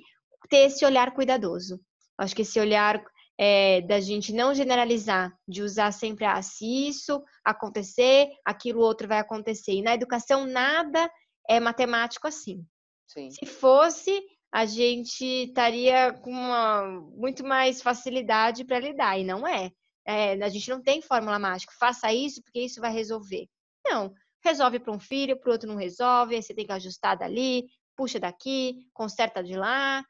ter 0.49 0.67
esse 0.67 0.85
olhar 0.85 1.13
cuidadoso. 1.13 1.81
Acho 2.21 2.35
que 2.35 2.43
esse 2.43 2.61
olhar 2.61 3.03
é, 3.39 3.81
da 3.81 3.99
gente 4.01 4.33
não 4.35 4.55
generalizar, 4.55 5.35
de 5.49 5.63
usar 5.63 5.93
sempre, 5.93 6.27
ah, 6.27 6.43
se 6.43 6.89
isso 6.89 7.23
acontecer, 7.43 8.29
aquilo 8.45 8.81
outro 8.81 9.09
vai 9.09 9.19
acontecer. 9.19 9.73
E 9.73 9.83
na 9.83 9.95
educação, 9.95 10.45
nada 10.45 11.11
é 11.49 11.59
matemático 11.59 12.29
assim. 12.29 12.63
Sim. 13.09 13.31
Se 13.31 13.47
fosse, 13.47 14.23
a 14.53 14.67
gente 14.67 15.25
estaria 15.25 16.13
com 16.13 16.31
uma, 16.31 16.83
muito 17.17 17.43
mais 17.43 17.81
facilidade 17.81 18.65
para 18.65 18.79
lidar, 18.79 19.19
e 19.19 19.25
não 19.25 19.47
é. 19.47 19.71
é. 20.07 20.33
A 20.33 20.49
gente 20.51 20.69
não 20.69 20.83
tem 20.83 21.01
fórmula 21.01 21.39
mágica, 21.39 21.73
faça 21.81 22.13
isso 22.13 22.43
porque 22.43 22.61
isso 22.61 22.81
vai 22.81 22.93
resolver. 22.93 23.47
Não, 23.87 24.13
resolve 24.45 24.79
para 24.79 24.93
um 24.93 25.01
filho, 25.01 25.39
para 25.41 25.49
o 25.49 25.53
outro 25.53 25.69
não 25.69 25.77
resolve, 25.77 26.35
aí 26.35 26.43
você 26.43 26.55
tem 26.55 26.67
que 26.67 26.73
ajustar 26.73 27.17
dali, 27.17 27.65
puxa 27.97 28.21
daqui, 28.21 28.87
conserta 28.93 29.43
de 29.43 29.57
lá, 29.57 30.05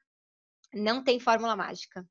não 0.73 1.03
tem 1.03 1.21
fórmula 1.21 1.57
mágica. 1.57 2.07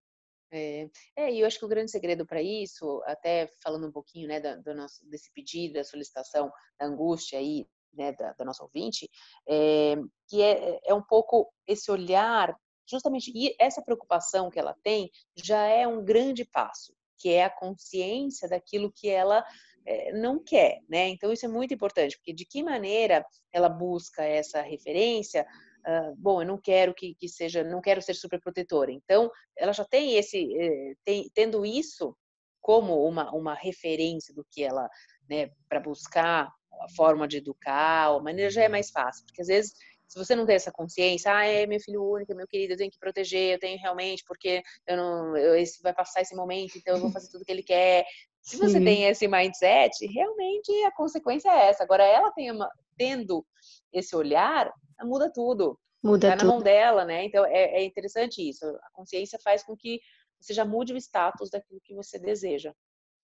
É, 0.52 0.89
é, 1.15 1.32
e 1.32 1.39
eu 1.41 1.48
acho 1.48 1.60
que 1.60 1.65
o 1.65 1.69
grande 1.69 1.91
segredo 1.91 2.26
para 2.26 2.41
isso, 2.41 3.02
até 3.06 3.48
falando 3.62 3.88
um 3.88 3.91
pouquinho, 3.91 4.28
né, 4.28 4.39
do, 4.39 4.62
do, 4.63 4.74
nosso, 4.74 5.08
desse 5.08 5.32
pedido, 5.32 5.76
da 5.76 5.84
solicitação, 5.84 6.52
da 6.80 6.88
angústia 6.88 7.38
aí, 7.38 7.67
né, 7.93 8.13
da, 8.13 8.34
da 8.34 8.45
nossa 8.45 8.63
ouvinte, 8.63 9.10
é, 9.48 9.95
que 10.28 10.41
é, 10.41 10.80
é 10.86 10.93
um 10.93 11.04
pouco 11.04 11.52
esse 11.67 11.91
olhar, 11.91 12.56
justamente, 12.89 13.32
e 13.36 13.56
essa 13.60 13.82
preocupação 13.82 14.50
que 14.50 14.60
ela 14.60 14.76
tem 14.84 15.12
já 15.36 15.65
é 15.65 15.88
um 15.88 16.04
grande 16.04 16.43
passo, 16.45 16.93
que 17.17 17.30
é 17.30 17.43
a 17.43 17.50
consciência 17.50 18.50
daquilo 18.50 18.91
que 18.91 19.08
ela 19.08 19.45
é, 19.86 20.12
não 20.13 20.43
quer, 20.43 20.80
né? 20.88 21.10
Então 21.10 21.32
isso 21.32 21.45
é 21.45 21.50
muito 21.50 21.74
importante, 21.74 22.17
porque 22.17 22.34
de 22.34 22.45
que 22.45 22.63
maneira 22.63 23.26
ela 23.52 23.69
busca 23.69 24.24
essa 24.24 24.62
referência 24.62 25.45
Uh, 25.89 26.13
bom, 26.17 26.41
eu 26.41 26.47
não 26.47 26.60
quero 26.62 26.93
que, 26.93 27.15
que, 27.15 27.28
seja, 27.28 27.63
não 27.63 27.82
quero 27.82 28.02
ser 28.02 28.13
superprotetora. 28.13 28.91
Então, 28.91 29.32
ela 29.58 29.73
já 29.73 29.84
tem 29.84 30.17
esse, 30.17 30.38
eh, 30.56 30.93
tem, 31.04 31.28
tendo 31.34 31.65
isso 31.65 32.15
como 32.62 33.04
uma, 33.08 33.34
uma 33.34 33.56
referência 33.56 34.34
do 34.36 34.45
que 34.52 34.63
ela, 34.63 34.88
né, 35.28 35.49
para 35.67 35.80
buscar 35.80 36.52
a 36.82 36.89
forma 36.95 37.28
de 37.28 37.38
educar, 37.38 38.08
a 38.08 38.19
maneira 38.19 38.52
já 38.52 38.63
é 38.63 38.69
mais 38.69 38.91
fácil, 38.91 39.25
porque 39.25 39.41
às 39.41 39.47
vezes 39.47 39.73
se 40.10 40.17
você 40.17 40.36
não 40.36 40.45
tem 40.45 40.56
essa 40.56 40.71
consciência, 40.71 41.32
ah, 41.32 41.45
é 41.45 41.67
meu 41.67 41.80
filho 41.80 42.04
único, 42.04 42.32
é 42.32 42.36
meu 42.36 42.47
querido, 42.47 42.73
eu 42.73 42.78
tenho 42.78 42.89
que 42.89 42.97
proteger, 42.97 43.54
eu 43.54 43.60
tenho 43.60 43.80
realmente, 43.80 44.23
porque 44.25 44.63
eu 44.88 44.97
não, 44.97 45.38
eu, 45.38 45.56
esse 45.56 45.82
vai 45.84 45.93
passar 45.93 46.21
esse 46.21 46.36
momento, 46.36 46.75
então 46.75 46.95
eu 46.95 47.02
vou 47.02 47.12
fazer 47.12 47.30
tudo 47.30 47.45
que 47.45 47.52
ele 47.52 47.62
quer. 47.62 48.06
Se 48.41 48.58
Sim. 48.58 48.63
você 48.63 48.80
tem 48.80 49.06
esse 49.06 49.28
mindset, 49.28 50.06
realmente 50.08 50.71
a 50.86 50.91
consequência 50.91 51.49
é 51.49 51.69
essa. 51.69 51.84
Agora, 51.84 52.04
ela 52.04 52.32
tem 52.32 52.52
uma, 52.52 52.69
tendo 52.97 53.45
esse 53.91 54.15
olhar, 54.15 54.71
muda 55.02 55.32
tudo. 55.32 55.80
Muda 56.02 56.32
tá 56.32 56.38
tudo. 56.38 56.47
na 56.47 56.54
mão 56.54 56.63
dela, 56.63 57.06
né? 57.06 57.25
Então, 57.25 57.45
é, 57.45 57.82
é 57.82 57.84
interessante 57.84 58.47
isso. 58.47 58.65
A 58.65 58.89
consciência 58.93 59.38
faz 59.43 59.63
com 59.63 59.75
que 59.75 59.99
você 60.39 60.54
já 60.54 60.63
mude 60.63 60.93
o 60.93 60.97
status 60.97 61.49
daquilo 61.49 61.82
que 61.84 61.93
você 61.93 62.17
deseja. 62.17 62.73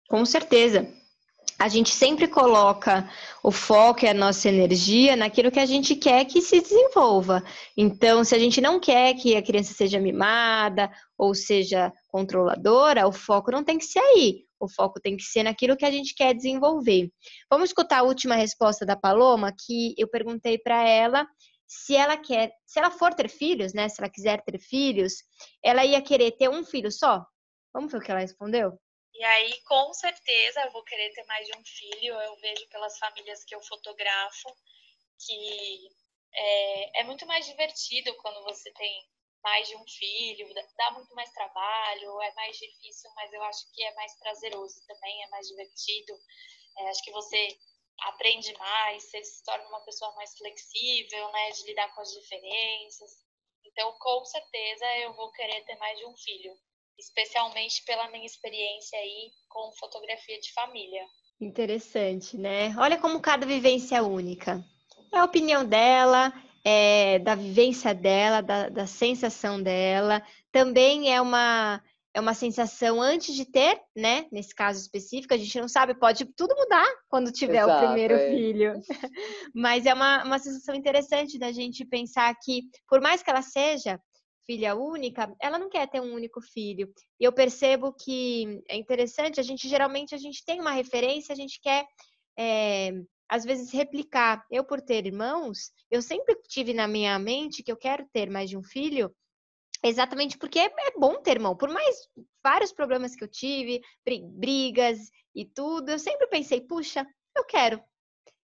Com 0.08 0.24
certeza 0.24 0.90
a 1.58 1.68
gente 1.68 1.90
sempre 1.90 2.26
coloca 2.26 3.08
o 3.42 3.50
foco 3.50 4.04
e 4.04 4.08
a 4.08 4.14
nossa 4.14 4.48
energia 4.48 5.16
naquilo 5.16 5.50
que 5.50 5.60
a 5.60 5.66
gente 5.66 5.94
quer 5.94 6.24
que 6.24 6.40
se 6.40 6.60
desenvolva. 6.60 7.42
Então, 7.76 8.24
se 8.24 8.34
a 8.34 8.38
gente 8.38 8.60
não 8.60 8.80
quer 8.80 9.14
que 9.14 9.36
a 9.36 9.42
criança 9.42 9.72
seja 9.72 10.00
mimada 10.00 10.90
ou 11.16 11.34
seja 11.34 11.92
controladora, 12.08 13.06
o 13.06 13.12
foco 13.12 13.52
não 13.52 13.62
tem 13.62 13.78
que 13.78 13.84
ser 13.84 14.00
aí. 14.00 14.44
O 14.62 14.68
foco 14.68 15.00
tem 15.00 15.16
que 15.16 15.24
ser 15.24 15.42
naquilo 15.42 15.76
que 15.76 15.84
a 15.84 15.90
gente 15.90 16.14
quer 16.14 16.34
desenvolver. 16.34 17.10
Vamos 17.50 17.70
escutar 17.70 17.98
a 17.98 18.02
última 18.04 18.36
resposta 18.36 18.86
da 18.86 18.94
Paloma, 18.96 19.52
que 19.52 19.92
eu 19.98 20.08
perguntei 20.08 20.56
para 20.56 20.88
ela 20.88 21.26
se 21.66 21.96
ela 21.96 22.16
quer, 22.16 22.52
se 22.64 22.78
ela 22.78 22.90
for 22.90 23.12
ter 23.12 23.28
filhos, 23.28 23.72
né? 23.72 23.88
Se 23.88 24.00
ela 24.00 24.10
quiser 24.10 24.40
ter 24.42 24.58
filhos, 24.60 25.14
ela 25.64 25.84
ia 25.84 26.00
querer 26.00 26.32
ter 26.32 26.48
um 26.48 26.64
filho 26.64 26.92
só? 26.92 27.24
Vamos 27.72 27.90
ver 27.90 27.98
o 27.98 28.00
que 28.00 28.10
ela 28.10 28.20
respondeu? 28.20 28.78
E 29.14 29.24
aí, 29.24 29.60
com 29.64 29.92
certeza, 29.94 30.60
eu 30.60 30.70
vou 30.70 30.84
querer 30.84 31.10
ter 31.12 31.24
mais 31.24 31.46
de 31.46 31.58
um 31.58 31.64
filho. 31.64 32.14
Eu 32.14 32.36
vejo 32.36 32.68
pelas 32.68 32.96
famílias 32.98 33.44
que 33.44 33.54
eu 33.54 33.60
fotografo 33.62 34.48
que 35.26 35.88
é, 36.34 37.00
é 37.00 37.04
muito 37.04 37.26
mais 37.26 37.46
divertido 37.46 38.14
quando 38.16 38.42
você 38.44 38.70
tem 38.72 39.08
mais 39.42 39.68
de 39.68 39.76
um 39.76 39.84
filho, 39.86 40.48
dá 40.76 40.90
muito 40.92 41.14
mais 41.14 41.30
trabalho, 41.32 42.22
é 42.22 42.34
mais 42.34 42.56
difícil, 42.56 43.10
mas 43.14 43.32
eu 43.32 43.42
acho 43.42 43.72
que 43.72 43.82
é 43.82 43.94
mais 43.94 44.16
prazeroso 44.18 44.76
também, 44.86 45.24
é 45.24 45.28
mais 45.28 45.46
divertido. 45.48 46.12
É, 46.78 46.88
acho 46.88 47.04
que 47.04 47.10
você 47.12 47.58
aprende 48.00 48.52
mais, 48.58 49.02
você 49.04 49.22
se 49.24 49.44
torna 49.44 49.68
uma 49.68 49.84
pessoa 49.84 50.12
mais 50.14 50.36
flexível, 50.36 51.32
né, 51.32 51.50
de 51.50 51.64
lidar 51.66 51.94
com 51.94 52.00
as 52.00 52.10
diferenças. 52.12 53.10
Então, 53.64 53.92
com 53.98 54.24
certeza, 54.24 54.86
eu 54.98 55.12
vou 55.14 55.30
querer 55.32 55.64
ter 55.64 55.76
mais 55.76 55.98
de 55.98 56.06
um 56.06 56.16
filho 56.16 56.56
especialmente 56.98 57.82
pela 57.84 58.08
minha 58.10 58.26
experiência 58.26 58.98
aí 58.98 59.32
com 59.48 59.72
fotografia 59.72 60.38
de 60.40 60.52
família. 60.52 61.04
Interessante, 61.40 62.36
né? 62.36 62.74
Olha 62.78 62.98
como 62.98 63.20
cada 63.20 63.44
vivência 63.44 63.96
é 63.96 64.02
única. 64.02 64.64
É 65.12 65.18
a 65.18 65.24
opinião 65.24 65.64
dela, 65.64 66.32
é 66.64 67.18
da 67.18 67.34
vivência 67.34 67.94
dela, 67.94 68.40
da, 68.40 68.68
da 68.68 68.86
sensação 68.86 69.62
dela. 69.62 70.22
Também 70.50 71.12
é 71.12 71.20
uma 71.20 71.82
é 72.14 72.20
uma 72.20 72.34
sensação 72.34 73.00
antes 73.00 73.34
de 73.34 73.46
ter, 73.46 73.80
né? 73.96 74.26
Nesse 74.30 74.54
caso 74.54 74.78
específico, 74.78 75.32
a 75.32 75.36
gente 75.38 75.58
não 75.58 75.66
sabe, 75.68 75.94
pode 75.94 76.26
tudo 76.36 76.54
mudar 76.54 76.86
quando 77.08 77.32
tiver 77.32 77.62
Exato, 77.62 77.84
o 77.84 77.86
primeiro 77.86 78.14
é. 78.14 78.30
filho. 78.30 78.74
Mas 79.54 79.86
é 79.86 79.94
uma, 79.94 80.22
uma 80.22 80.38
sensação 80.38 80.74
interessante 80.74 81.38
da 81.38 81.50
gente 81.52 81.86
pensar 81.86 82.34
que, 82.42 82.64
por 82.86 83.00
mais 83.00 83.22
que 83.22 83.30
ela 83.30 83.40
seja 83.40 83.98
filha 84.44 84.74
única, 84.76 85.32
ela 85.40 85.58
não 85.58 85.70
quer 85.70 85.88
ter 85.88 86.00
um 86.00 86.12
único 86.12 86.40
filho. 86.42 86.92
E 87.18 87.24
eu 87.24 87.32
percebo 87.32 87.94
que 87.94 88.62
é 88.68 88.76
interessante, 88.76 89.40
a 89.40 89.42
gente 89.42 89.68
geralmente 89.68 90.14
a 90.14 90.18
gente 90.18 90.44
tem 90.44 90.60
uma 90.60 90.72
referência, 90.72 91.32
a 91.32 91.36
gente 91.36 91.60
quer 91.62 91.86
é, 92.38 92.92
às 93.32 93.44
vezes 93.44 93.72
replicar. 93.72 94.44
Eu 94.50 94.64
por 94.64 94.80
ter 94.80 95.06
irmãos, 95.06 95.70
eu 95.90 96.02
sempre 96.02 96.34
tive 96.48 96.74
na 96.74 96.86
minha 96.86 97.18
mente 97.18 97.62
que 97.62 97.72
eu 97.72 97.76
quero 97.76 98.06
ter 98.12 98.28
mais 98.28 98.50
de 98.50 98.56
um 98.56 98.62
filho, 98.62 99.14
exatamente 99.82 100.36
porque 100.36 100.58
é, 100.58 100.66
é 100.66 100.98
bom 100.98 101.20
ter 101.22 101.32
irmão. 101.32 101.56
Por 101.56 101.70
mais 101.70 101.96
vários 102.44 102.72
problemas 102.72 103.14
que 103.14 103.24
eu 103.24 103.28
tive, 103.28 103.80
brigas 104.34 104.98
e 105.34 105.44
tudo, 105.46 105.90
eu 105.90 105.98
sempre 105.98 106.26
pensei, 106.26 106.60
puxa, 106.60 107.06
eu 107.36 107.44
quero 107.44 107.82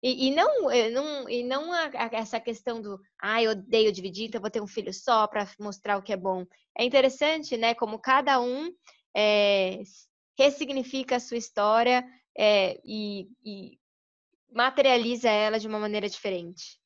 e, 0.03 0.29
e, 0.29 0.31
não, 0.31 0.71
eh, 0.71 0.91
não, 0.91 1.29
e 1.29 1.43
não 1.43 1.73
a, 1.73 1.87
a, 1.87 2.11
essa 2.13 2.39
questão 2.39 2.81
do, 2.81 3.01
ah, 3.21 3.43
eu 3.43 3.51
odeio 3.51 3.93
dividir, 3.93 4.29
então 4.29 4.41
vou 4.41 4.51
ter 4.51 4.63
um 4.63 4.67
filho 4.67 4.95
só 4.95 5.27
para 5.27 5.49
mostrar 5.59 5.99
o 5.99 6.03
que 6.03 6.13
é 6.13 6.17
bom. 6.17 6.47
É 6.77 6.85
interessante, 6.85 7.57
né, 7.57 7.75
como 7.75 7.99
cada 7.99 8.41
um 8.41 8.73
é, 9.15 9.81
ressignifica 10.39 11.17
a 11.17 11.21
sua 11.21 11.37
história 11.37 12.05
é, 12.37 12.81
e, 12.85 13.29
e 13.45 13.79
materializa 14.51 15.29
ela 15.29 15.59
de 15.59 15.67
uma 15.67 15.79
maneira 15.79 16.09
diferente. 16.09 16.79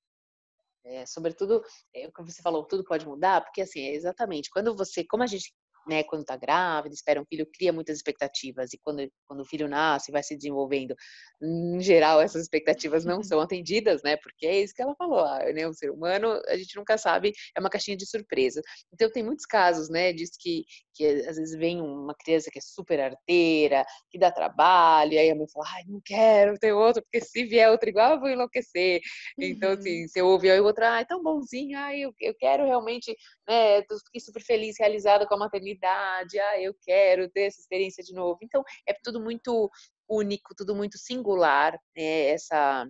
É, 0.84 1.06
sobretudo, 1.06 1.62
é, 1.94 2.08
o 2.08 2.12
que 2.12 2.22
você 2.22 2.42
falou, 2.42 2.64
tudo 2.64 2.84
pode 2.84 3.06
mudar, 3.06 3.40
porque 3.40 3.62
assim, 3.62 3.80
é 3.80 3.94
exatamente, 3.94 4.50
quando 4.50 4.74
você, 4.74 5.04
como 5.04 5.22
a 5.22 5.26
gente 5.26 5.54
né, 5.86 6.02
quando 6.04 6.22
está 6.22 6.36
grávida, 6.36 6.94
espera 6.94 7.20
um 7.20 7.24
filho, 7.24 7.46
cria 7.52 7.72
muitas 7.72 7.96
expectativas. 7.96 8.72
E 8.72 8.78
quando, 8.78 9.08
quando 9.26 9.40
o 9.40 9.44
filho 9.44 9.68
nasce, 9.68 10.12
vai 10.12 10.22
se 10.22 10.36
desenvolvendo, 10.36 10.94
em 11.42 11.80
geral, 11.80 12.20
essas 12.20 12.42
expectativas 12.42 13.04
não 13.04 13.22
são 13.24 13.40
atendidas, 13.40 14.02
né? 14.02 14.16
Porque 14.16 14.46
é 14.46 14.62
isso 14.62 14.74
que 14.74 14.82
ela 14.82 14.94
falou, 14.96 15.20
ah, 15.20 15.40
né, 15.52 15.66
o 15.66 15.72
ser 15.72 15.90
humano, 15.90 16.40
a 16.48 16.56
gente 16.56 16.76
nunca 16.76 16.96
sabe, 16.96 17.32
é 17.56 17.60
uma 17.60 17.70
caixinha 17.70 17.96
de 17.96 18.06
surpresa. 18.06 18.62
Então, 18.92 19.10
tem 19.10 19.22
muitos 19.22 19.46
casos, 19.46 19.88
né, 19.88 20.12
diz 20.12 20.30
que, 20.38 20.64
que 20.94 21.06
às 21.06 21.36
vezes 21.36 21.58
vem 21.58 21.80
uma 21.80 22.14
criança 22.14 22.50
que 22.50 22.58
é 22.58 22.62
super 22.62 23.00
arteira, 23.00 23.84
que 24.10 24.18
dá 24.18 24.30
trabalho, 24.30 25.12
e 25.12 25.18
aí 25.18 25.30
a 25.30 25.34
mãe 25.34 25.46
fala, 25.48 25.66
ai, 25.74 25.84
não 25.86 26.00
quero 26.04 26.58
ter 26.58 26.72
outro, 26.72 27.02
porque 27.02 27.20
se 27.20 27.44
vier 27.44 27.70
outro 27.70 27.88
igual, 27.88 28.12
eu 28.12 28.20
vou 28.20 28.28
enlouquecer. 28.28 29.00
Então, 29.38 29.72
assim, 29.72 30.02
uhum. 30.02 30.08
você 30.08 30.22
ouve 30.22 30.50
aí 30.50 30.60
outra, 30.60 30.90
ai, 30.90 31.04
tão 31.06 31.22
bonzinho, 31.22 31.78
ai, 31.78 32.00
eu, 32.00 32.14
eu 32.20 32.34
quero 32.34 32.64
realmente, 32.64 33.16
né, 33.48 33.82
fiquei 33.82 34.20
super 34.20 34.42
feliz, 34.42 34.76
realizada 34.78 35.26
com 35.26 35.34
a 35.34 35.38
maternidade, 35.38 36.38
ah, 36.38 36.60
eu 36.60 36.74
quero 36.84 37.28
ter 37.30 37.42
essa 37.42 37.60
experiência 37.60 38.02
de 38.02 38.12
novo. 38.14 38.38
Então, 38.42 38.62
é 38.86 38.94
tudo 39.02 39.20
muito 39.20 39.70
único, 40.08 40.54
tudo 40.54 40.74
muito 40.74 40.98
singular, 40.98 41.78
né? 41.96 42.26
essa 42.28 42.86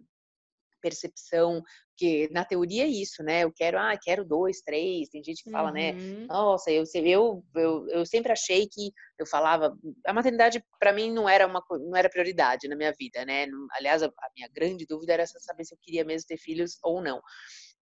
percepção 0.83 1.63
que 1.97 2.29
na 2.33 2.45
teoria 2.45 2.85
é 2.85 2.89
isso, 2.89 3.23
né? 3.23 3.45
Eu 3.45 3.53
quero, 3.53 3.79
ah, 3.79 3.97
quero 4.01 4.25
dois, 4.25 4.61
três. 4.61 5.09
Tem 5.09 5.23
gente 5.23 5.45
que 5.45 5.51
fala, 5.51 5.71
né? 5.71 5.93
uhum. 5.93 6.21
né? 6.21 6.27
Nossa, 6.29 6.71
eu, 6.71 6.85
eu, 6.95 7.45
eu, 7.55 7.89
eu 7.89 8.07
sempre 8.07 8.33
achei 8.33 8.67
que 8.67 8.93
eu 9.19 9.27
falava 9.27 9.77
a 10.05 10.13
maternidade 10.13 10.63
para 10.81 10.93
mim 10.93 11.13
não 11.13 11.29
era 11.29 11.47
uma 11.47 11.63
não 11.71 11.97
era 11.97 12.11
prioridade 12.11 12.67
na 12.67 12.75
minha 12.75 12.93
vida, 12.99 13.25
né? 13.25 13.47
Aliás, 13.73 14.03
a, 14.03 14.07
a 14.07 14.31
minha 14.37 14.49
grande 14.49 14.85
dúvida 14.85 15.13
era 15.13 15.27
saber 15.27 15.65
se 15.65 15.75
eu 15.75 15.79
queria 15.81 16.05
mesmo 16.05 16.27
ter 16.27 16.39
filhos 16.39 16.77
ou 16.83 17.01
não. 17.01 17.21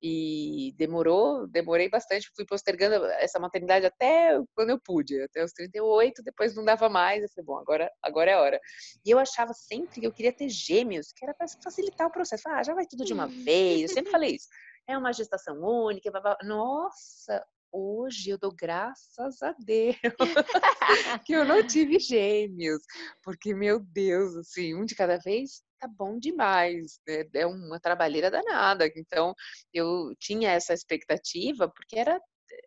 E 0.03 0.75
demorou, 0.79 1.47
demorei 1.47 1.89
bastante, 1.91 2.31
fui 2.35 2.47
postergando 2.47 3.05
essa 3.19 3.39
maternidade 3.39 3.85
até 3.85 4.41
quando 4.55 4.71
eu 4.71 4.81
pude, 4.81 5.21
até 5.23 5.45
os 5.45 5.53
38, 5.53 6.23
depois 6.23 6.55
não 6.55 6.65
dava 6.65 6.89
mais, 6.89 7.23
eu 7.23 7.29
falei, 7.29 7.45
bom, 7.45 7.59
agora, 7.59 7.91
agora 8.03 8.31
é 8.31 8.35
a 8.35 8.41
hora. 8.41 8.61
E 9.05 9.11
eu 9.11 9.19
achava 9.19 9.53
sempre 9.53 10.01
que 10.01 10.07
eu 10.07 10.13
queria 10.13 10.33
ter 10.33 10.49
gêmeos, 10.49 11.13
que 11.13 11.25
era 11.25 11.35
para 11.35 11.47
facilitar 11.63 12.07
o 12.07 12.13
processo. 12.13 12.49
Ah, 12.49 12.63
já 12.63 12.73
vai 12.73 12.87
tudo 12.87 13.05
de 13.05 13.13
uma 13.13 13.27
vez, 13.27 13.83
eu 13.83 13.89
sempre 13.89 14.11
falei 14.11 14.37
isso. 14.37 14.49
É 14.89 14.97
uma 14.97 15.13
gestação 15.13 15.61
única, 15.61 16.11
nossa, 16.43 17.47
hoje 17.73 18.31
eu 18.31 18.39
dou 18.39 18.55
graças 18.55 19.43
a 19.43 19.55
Deus 19.59 19.97
que 21.25 21.33
eu 21.33 21.45
não 21.45 21.67
tive 21.67 21.99
gêmeos, 21.99 22.81
porque 23.23 23.55
meu 23.55 23.81
Deus, 23.81 24.35
assim, 24.37 24.75
um 24.75 24.85
de 24.85 24.95
cada 24.95 25.19
vez 25.19 25.63
tá 25.81 25.89
bom 25.89 26.19
demais, 26.19 27.01
né? 27.07 27.25
é 27.35 27.47
uma 27.47 27.81
trabalheira 27.81 28.31
danada. 28.31 28.87
Então 28.95 29.35
eu 29.73 30.15
tinha 30.19 30.51
essa 30.51 30.75
expectativa 30.75 31.69
porque 31.69 31.99
era 31.99 32.21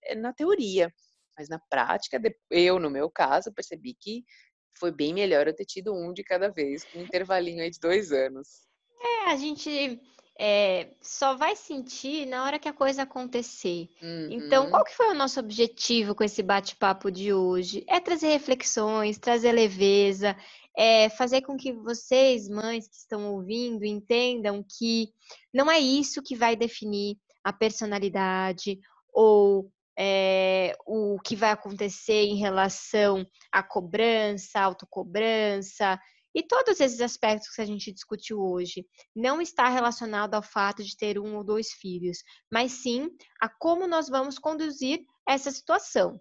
é 0.06 0.16
na 0.16 0.34
teoria, 0.34 0.92
mas 1.38 1.50
na 1.50 1.60
prática, 1.70 2.20
eu 2.50 2.80
no 2.80 2.90
meu 2.90 3.10
caso 3.10 3.54
percebi 3.54 3.96
que 4.00 4.24
foi 4.78 4.92
bem 4.92 5.14
melhor 5.14 5.48
eu 5.48 5.56
ter 5.56 5.66
tido 5.66 5.94
um 5.94 6.14
de 6.14 6.24
cada 6.24 6.50
vez, 6.50 6.84
com 6.86 7.00
um 7.00 7.04
intervalinho 7.04 7.62
aí 7.62 7.70
de 7.70 7.80
dois 7.80 8.12
anos. 8.12 8.48
É, 9.00 9.32
a 9.32 9.36
gente 9.36 10.02
é, 10.40 10.90
só 11.02 11.36
vai 11.36 11.56
sentir 11.56 12.26
na 12.26 12.44
hora 12.44 12.58
que 12.58 12.68
a 12.68 12.74
coisa 12.74 13.04
acontecer. 13.04 13.88
Uhum. 14.02 14.28
Então, 14.32 14.70
qual 14.70 14.84
que 14.84 14.96
foi 14.96 15.10
o 15.10 15.14
nosso 15.14 15.40
objetivo 15.40 16.16
com 16.16 16.24
esse 16.24 16.42
bate-papo 16.42 17.12
de 17.12 17.34
hoje? 17.34 17.86
É 17.88 18.00
trazer 18.00 18.30
reflexões, 18.30 19.20
trazer 19.20 19.52
leveza, 19.52 20.36
é 20.78 21.10
fazer 21.10 21.42
com 21.42 21.56
que 21.56 21.72
vocês, 21.72 22.50
mães 22.50 22.88
que 22.88 22.96
estão 22.96 23.34
ouvindo, 23.34 23.86
entendam 23.86 24.64
que 24.78 25.10
não 25.54 25.70
é 25.70 25.80
isso 25.80 26.24
que 26.24 26.36
vai 26.36 26.56
definir 26.56 27.18
a 27.44 27.54
personalidade 27.54 28.80
ou 29.14 29.72
é, 29.98 30.76
o 30.88 31.20
que 31.24 31.36
vai 31.36 31.52
acontecer 31.52 32.24
em 32.24 32.38
relação 32.38 33.26
à 33.52 33.62
cobrança, 33.62 34.60
autocobrança, 34.60 36.00
e 36.36 36.42
todos 36.42 36.80
esses 36.80 37.00
aspectos 37.00 37.50
que 37.50 37.62
a 37.62 37.66
gente 37.66 37.92
discutiu 37.92 38.42
hoje 38.42 38.88
não 39.16 39.40
está 39.40 39.70
relacionado 39.70 40.34
ao 40.34 40.42
fato 40.42 40.84
de 40.84 40.98
ter 40.98 41.20
um 41.20 41.36
ou 41.36 41.44
dois 41.44 41.72
filhos, 41.74 42.24
mas 42.52 42.72
sim 42.72 43.10
a 43.40 43.48
como 43.48 43.86
nós 43.86 44.10
vamos 44.10 44.40
conduzir 44.40 45.06
essa 45.28 45.52
situação. 45.52 46.20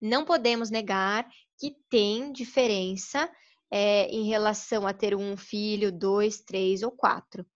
Não 0.00 0.24
podemos 0.24 0.70
negar 0.70 1.26
que 1.58 1.74
tem 1.88 2.32
diferença 2.32 3.30
é, 3.70 4.06
em 4.08 4.28
relação 4.28 4.86
a 4.86 4.92
ter 4.92 5.14
um 5.14 5.36
filho, 5.36 5.92
dois, 5.92 6.40
três 6.40 6.82
ou 6.82 6.90
quatro. 6.90 7.46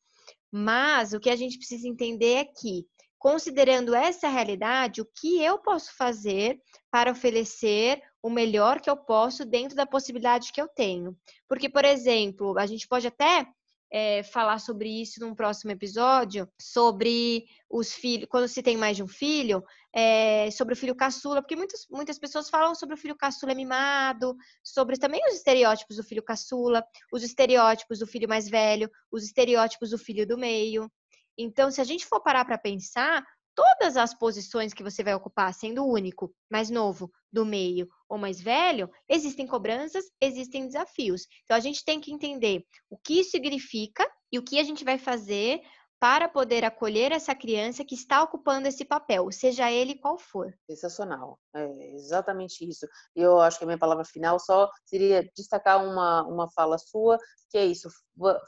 Mas 0.53 1.12
o 1.12 1.20
que 1.20 1.31
a 1.31 1.37
gente 1.37 1.59
precisa 1.59 1.88
entender 1.88 2.35
é 2.35 2.44
que 2.44 2.87
considerando 3.24 3.94
essa 3.94 4.29
realidade, 4.29 5.00
o 5.00 5.07
que 5.07 5.42
eu 5.42 5.59
posso 5.59 5.96
fazer 5.96 6.61
para 6.90 7.11
oferecer 7.11 8.03
o 8.22 8.29
melhor 8.29 8.83
que 8.83 8.90
eu 8.90 8.96
posso 8.98 9.46
dentro 9.46 9.74
da 9.74 9.87
possibilidade 9.87 10.53
que 10.53 10.61
eu 10.61 10.68
tenho. 10.68 11.16
Porque, 11.48 11.68
por 11.68 11.87
exemplo, 11.87 12.59
a 12.59 12.66
gente 12.66 12.87
pode 12.87 13.07
até 13.07 13.46
é, 13.94 14.24
falar 14.24 14.59
sobre 14.59 14.88
isso 14.88 15.20
num 15.20 15.37
próximo 15.37 15.70
episódio, 15.70 16.48
sobre 16.61 17.44
os 17.70 17.92
filhos, 17.92 18.26
quando 18.28 18.48
se 18.48 18.61
tem 18.61 18.76
mais 18.76 18.96
de 18.96 19.04
um 19.04 19.07
filho, 19.07 19.62
é, 19.94 20.50
sobre 20.50 20.74
o 20.74 20.76
filho 20.76 20.96
caçula, 20.96 21.40
porque 21.40 21.54
muitas, 21.54 21.87
muitas 21.88 22.18
pessoas 22.18 22.50
falam 22.50 22.74
sobre 22.74 22.96
o 22.96 22.98
filho 22.98 23.14
caçula 23.14 23.54
mimado, 23.54 24.37
sobre 24.64 24.96
também 24.96 25.20
os 25.28 25.37
estereótipos 25.37 25.96
do 25.96 26.02
filho 26.02 26.24
caçula, 26.24 26.85
os 27.12 27.22
estereótipos 27.22 28.00
do 28.00 28.07
filho 28.07 28.28
mais 28.28 28.48
velho, 28.48 28.90
os 29.12 29.22
estereótipos 29.22 29.90
do 29.90 29.98
filho 29.98 30.26
do 30.26 30.37
meio. 30.37 30.90
Então, 31.38 31.70
se 31.70 31.80
a 31.80 31.85
gente 31.85 32.04
for 32.04 32.20
parar 32.20 32.44
para 32.44 32.59
pensar, 32.59 33.24
todas 33.54 33.96
as 33.96 34.12
posições 34.12 34.74
que 34.74 34.83
você 34.83 35.04
vai 35.04 35.14
ocupar, 35.14 35.54
sendo 35.54 35.87
único, 35.87 36.35
mais 36.50 36.68
novo, 36.68 37.12
do 37.33 37.44
meio 37.44 37.88
ou 38.14 38.20
mais 38.20 38.40
velho, 38.40 38.90
existem 39.09 39.46
cobranças, 39.46 40.05
existem 40.20 40.66
desafios. 40.66 41.27
Então 41.44 41.57
a 41.57 41.61
gente 41.61 41.85
tem 41.85 42.00
que 42.00 42.12
entender 42.12 42.64
o 42.88 42.96
que 42.96 43.20
isso 43.20 43.31
significa 43.31 44.11
e 44.33 44.38
o 44.38 44.42
que 44.42 44.59
a 44.59 44.64
gente 44.64 44.85
vai 44.85 44.98
fazer 44.98 45.61
para 46.05 46.29
poder 46.29 46.64
acolher 46.64 47.12
essa 47.12 47.35
criança 47.35 47.85
que 47.85 47.94
está 47.94 48.22
ocupando 48.22 48.68
esse 48.68 48.85
papel, 48.85 49.33
seja 49.33 49.70
ele 49.72 49.94
qual 49.94 50.18
for. 50.18 50.53
Sensacional, 50.68 51.38
é 51.55 51.94
exatamente 51.94 52.68
isso. 52.68 52.87
Eu 53.16 53.40
acho 53.40 53.57
que 53.57 53.64
a 53.64 53.66
minha 53.66 53.79
palavra 53.79 54.05
final 54.05 54.38
só 54.38 54.68
seria 54.85 55.27
destacar 55.35 55.83
uma, 55.83 56.22
uma 56.24 56.50
fala 56.50 56.77
sua, 56.77 57.18
que 57.48 57.57
é 57.57 57.64
isso, 57.64 57.88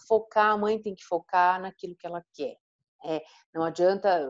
focar, 0.07 0.53
a 0.53 0.59
mãe 0.59 0.81
tem 0.83 0.95
que 0.95 1.05
focar 1.05 1.59
naquilo 1.61 1.97
que 1.97 2.07
ela 2.07 2.23
quer. 2.35 2.57
É, 3.05 3.23
não 3.55 3.63
adianta 3.63 4.21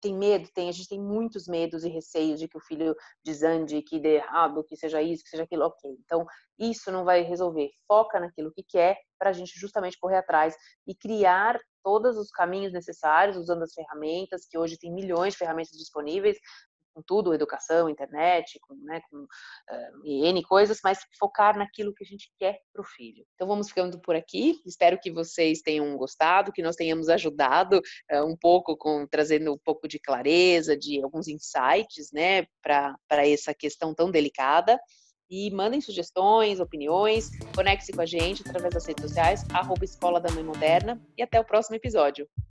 tem 0.00 0.16
medo, 0.16 0.48
tem, 0.54 0.68
a 0.68 0.72
gente 0.72 0.88
tem 0.88 1.00
muitos 1.00 1.46
medos 1.46 1.84
e 1.84 1.88
receios 1.88 2.40
de 2.40 2.48
que 2.48 2.56
o 2.56 2.60
filho 2.60 2.94
desande, 3.24 3.82
que 3.82 4.00
dê 4.00 4.16
errado, 4.16 4.64
que 4.64 4.76
seja 4.76 5.00
isso, 5.00 5.22
que 5.22 5.30
seja 5.30 5.44
aquilo, 5.44 5.64
ok. 5.64 5.90
Então, 6.04 6.26
isso 6.58 6.90
não 6.90 7.04
vai 7.04 7.22
resolver. 7.22 7.70
Foca 7.86 8.20
naquilo 8.20 8.52
que 8.52 8.62
quer 8.62 8.96
para 9.18 9.30
a 9.30 9.32
gente 9.32 9.58
justamente 9.58 9.98
correr 9.98 10.16
atrás 10.16 10.54
e 10.86 10.94
criar 10.94 11.58
todos 11.82 12.16
os 12.16 12.30
caminhos 12.30 12.72
necessários, 12.72 13.36
usando 13.36 13.62
as 13.62 13.72
ferramentas, 13.72 14.46
que 14.48 14.58
hoje 14.58 14.78
tem 14.78 14.92
milhões 14.92 15.32
de 15.32 15.38
ferramentas 15.38 15.72
disponíveis, 15.72 16.38
com 16.92 17.02
tudo, 17.02 17.34
educação, 17.34 17.88
internet, 17.88 18.58
com, 18.60 18.74
né, 18.74 19.00
com 19.10 19.18
uh, 19.22 20.06
N 20.06 20.42
coisas, 20.42 20.80
mas 20.82 21.00
focar 21.18 21.56
naquilo 21.56 21.94
que 21.94 22.04
a 22.04 22.06
gente 22.06 22.30
quer 22.38 22.60
para 22.72 22.82
o 22.82 22.84
filho. 22.84 23.24
Então 23.34 23.46
vamos 23.46 23.68
ficando 23.68 24.00
por 24.00 24.14
aqui. 24.14 24.60
Espero 24.66 24.98
que 24.98 25.10
vocês 25.10 25.60
tenham 25.62 25.96
gostado, 25.96 26.52
que 26.52 26.62
nós 26.62 26.76
tenhamos 26.76 27.08
ajudado 27.08 27.80
uh, 28.12 28.24
um 28.24 28.36
pouco 28.36 28.76
com 28.76 29.06
trazendo 29.06 29.52
um 29.52 29.58
pouco 29.58 29.88
de 29.88 29.98
clareza, 29.98 30.76
de 30.76 31.02
alguns 31.02 31.28
insights, 31.28 32.10
né, 32.12 32.46
para 32.62 33.26
essa 33.26 33.54
questão 33.54 33.94
tão 33.94 34.10
delicada. 34.10 34.78
E 35.30 35.50
mandem 35.50 35.80
sugestões, 35.80 36.60
opiniões, 36.60 37.30
conecte-se 37.54 37.90
com 37.92 38.02
a 38.02 38.06
gente 38.06 38.42
através 38.46 38.74
das 38.74 38.84
redes 38.84 39.02
sociais, 39.02 39.42
arroba 39.50 39.82
Escola 39.82 40.20
da 40.20 40.30
Mãe 40.30 40.44
Moderna, 40.44 41.02
e 41.16 41.22
até 41.22 41.40
o 41.40 41.44
próximo 41.44 41.74
episódio. 41.74 42.28